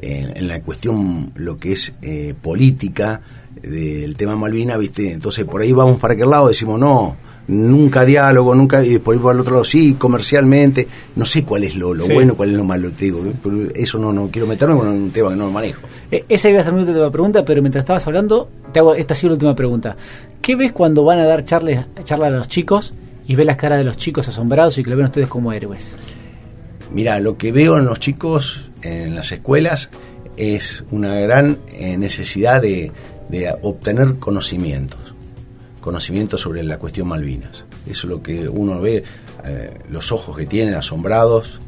en, 0.00 0.36
en 0.36 0.48
la 0.48 0.60
cuestión 0.60 1.30
lo 1.36 1.56
que 1.56 1.72
es 1.72 1.92
eh, 2.02 2.34
política 2.40 3.20
del 3.62 4.16
tema 4.16 4.34
Malvina, 4.36 4.76
¿viste? 4.76 5.12
Entonces 5.12 5.44
por 5.44 5.62
ahí 5.62 5.70
vamos 5.72 5.98
para 6.00 6.14
aquel 6.14 6.28
lado, 6.30 6.48
decimos 6.48 6.80
no, 6.80 7.16
nunca 7.48 8.04
diálogo, 8.04 8.54
nunca, 8.54 8.84
y 8.84 8.98
por 8.98 9.14
ahí 9.14 9.20
para 9.20 9.34
el 9.34 9.40
otro 9.40 9.52
lado 9.54 9.64
sí, 9.64 9.94
comercialmente, 9.94 10.86
no 11.16 11.24
sé 11.24 11.44
cuál 11.44 11.64
es 11.64 11.74
lo, 11.76 11.92
lo 11.94 12.04
Sí. 12.06 12.12
bueno, 12.12 12.34
cuál 12.36 12.50
es 12.50 12.56
lo 12.56 12.64
malo, 12.64 12.90
te 12.90 13.06
digo, 13.06 13.22
pero 13.42 13.68
eso 13.74 13.98
no, 13.98 14.12
no 14.12 14.28
quiero 14.30 14.46
meterme 14.46 14.76
con 14.76 14.88
un 14.88 15.10
tema 15.10 15.30
que 15.30 15.36
no 15.36 15.50
manejo. 15.50 15.82
Eh, 16.10 16.24
Esa 16.28 16.48
iba 16.50 16.60
a 16.60 16.64
ser 16.64 16.72
mi 16.72 16.82
última 16.82 17.10
pregunta, 17.10 17.44
pero 17.44 17.60
mientras 17.62 17.82
estabas 17.82 18.06
hablando, 18.06 18.48
te 18.72 18.78
hago, 18.80 18.94
esta 18.94 19.14
ha 19.14 19.16
sido 19.16 19.30
la 19.30 19.34
última 19.34 19.54
pregunta. 19.56 19.96
¿Qué 20.40 20.56
ves 20.56 20.72
cuando 20.72 21.04
van 21.04 21.18
a 21.18 21.24
dar 21.24 21.44
charlas, 21.44 21.86
charla 22.04 22.26
a 22.26 22.30
los 22.30 22.48
chicos 22.48 22.92
y 23.26 23.34
ves 23.34 23.46
las 23.46 23.56
caras 23.56 23.78
de 23.78 23.84
los 23.84 23.96
chicos 23.96 24.28
asombrados 24.28 24.78
y 24.78 24.82
que 24.84 24.90
lo 24.90 24.96
ven 24.96 25.06
ustedes 25.06 25.28
como 25.28 25.52
héroes? 25.52 25.94
Mira, 26.92 27.18
lo 27.20 27.36
que 27.38 27.52
veo 27.52 27.78
en 27.78 27.86
los 27.86 27.98
chicos 28.00 28.70
en 28.82 29.14
las 29.14 29.32
escuelas 29.32 29.88
es 30.36 30.84
una 30.90 31.14
gran 31.20 31.58
eh, 31.72 31.96
necesidad 31.96 32.60
de, 32.62 32.90
de 33.28 33.54
obtener 33.62 34.14
conocimientos, 34.18 34.98
conocimientos 35.82 36.40
sobre 36.40 36.62
la 36.62 36.78
cuestión 36.78 37.08
Malvinas. 37.08 37.66
Eso 37.86 38.06
es 38.06 38.10
lo 38.10 38.22
que 38.22 38.48
uno 38.48 38.80
ve, 38.80 39.04
eh, 39.44 39.74
los 39.90 40.12
ojos 40.12 40.34
que 40.34 40.46
tienen 40.46 40.74
asombrados, 40.74 41.60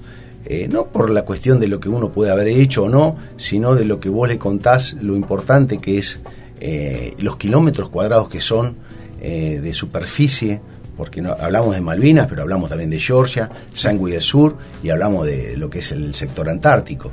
eh, 0.46 0.68
no 0.70 0.86
por 0.86 1.10
la 1.10 1.22
cuestión 1.26 1.60
de 1.60 1.68
lo 1.68 1.80
que 1.80 1.90
uno 1.90 2.10
puede 2.10 2.30
haber 2.30 2.48
hecho 2.48 2.84
o 2.84 2.88
no, 2.88 3.16
sino 3.36 3.74
de 3.74 3.84
lo 3.84 4.00
que 4.00 4.08
vos 4.08 4.28
le 4.28 4.38
contás, 4.38 4.94
lo 5.02 5.16
importante 5.16 5.78
que 5.78 5.98
es 5.98 6.20
eh, 6.60 7.14
los 7.18 7.36
kilómetros 7.36 7.90
cuadrados 7.90 8.28
que 8.28 8.40
son 8.40 8.76
de 9.24 9.72
superficie, 9.72 10.60
porque 10.98 11.22
no, 11.22 11.32
hablamos 11.32 11.74
de 11.74 11.80
Malvinas, 11.80 12.26
pero 12.28 12.42
hablamos 12.42 12.68
también 12.68 12.90
de 12.90 12.98
Georgia, 12.98 13.50
Sangui 13.72 14.12
del 14.12 14.20
Sur, 14.20 14.54
y 14.82 14.90
hablamos 14.90 15.24
de 15.24 15.56
lo 15.56 15.70
que 15.70 15.78
es 15.78 15.92
el 15.92 16.14
sector 16.14 16.46
antártico. 16.46 17.10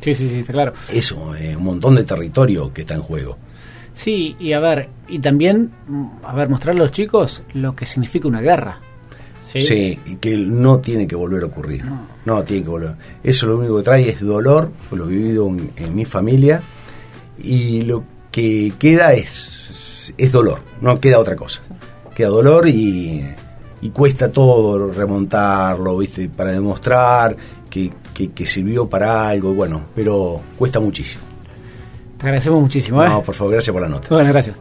Sí, 0.00 0.16
sí, 0.16 0.28
sí, 0.28 0.40
está 0.40 0.52
claro. 0.52 0.72
Eso, 0.92 1.16
un 1.16 1.62
montón 1.62 1.94
de 1.94 2.02
territorio 2.02 2.74
que 2.74 2.80
está 2.80 2.94
en 2.94 3.02
juego. 3.02 3.38
Sí, 3.98 4.36
y 4.38 4.52
a 4.52 4.60
ver, 4.60 4.88
y 5.08 5.18
también, 5.18 5.72
a 6.22 6.32
ver, 6.32 6.48
mostrarle 6.48 6.82
a 6.82 6.84
los 6.84 6.92
chicos 6.92 7.42
lo 7.54 7.74
que 7.74 7.84
significa 7.84 8.28
una 8.28 8.40
guerra. 8.40 8.78
Sí. 9.44 9.60
Sí, 9.62 9.98
y 10.06 10.16
que 10.16 10.36
no 10.36 10.78
tiene 10.78 11.08
que 11.08 11.16
volver 11.16 11.42
a 11.42 11.46
ocurrir. 11.46 11.84
No. 12.24 12.44
tiene 12.44 12.62
que 12.62 12.68
volver. 12.68 12.94
Eso 13.24 13.46
lo 13.48 13.58
único 13.58 13.78
que 13.78 13.82
trae 13.82 14.08
es 14.08 14.20
dolor, 14.20 14.70
pues 14.88 15.00
lo 15.00 15.06
he 15.06 15.12
vivido 15.14 15.48
en, 15.48 15.72
en 15.76 15.96
mi 15.96 16.04
familia, 16.04 16.62
y 17.42 17.82
lo 17.82 18.04
que 18.30 18.72
queda 18.78 19.14
es, 19.14 20.14
es 20.16 20.30
dolor, 20.30 20.60
no 20.80 21.00
queda 21.00 21.18
otra 21.18 21.34
cosa. 21.34 21.62
Queda 22.14 22.28
dolor 22.28 22.68
y, 22.68 23.24
y 23.80 23.90
cuesta 23.90 24.30
todo 24.30 24.92
remontarlo, 24.92 25.98
¿viste? 25.98 26.28
Para 26.28 26.52
demostrar 26.52 27.36
que, 27.68 27.90
que- 28.14 28.30
que 28.30 28.46
sirvió 28.46 28.88
para 28.88 29.28
algo, 29.28 29.54
bueno, 29.54 29.86
pero 29.94 30.40
cuesta 30.56 30.78
muchísimo. 30.78 31.24
Te 32.18 32.26
agradecemos 32.26 32.60
muchísimo, 32.60 33.02
¿eh? 33.04 33.08
No, 33.08 33.22
por 33.22 33.34
favor, 33.34 33.52
gracias 33.52 33.72
por 33.72 33.80
la 33.82 33.88
nota. 33.88 34.08
Bueno, 34.10 34.28
gracias. 34.32 34.56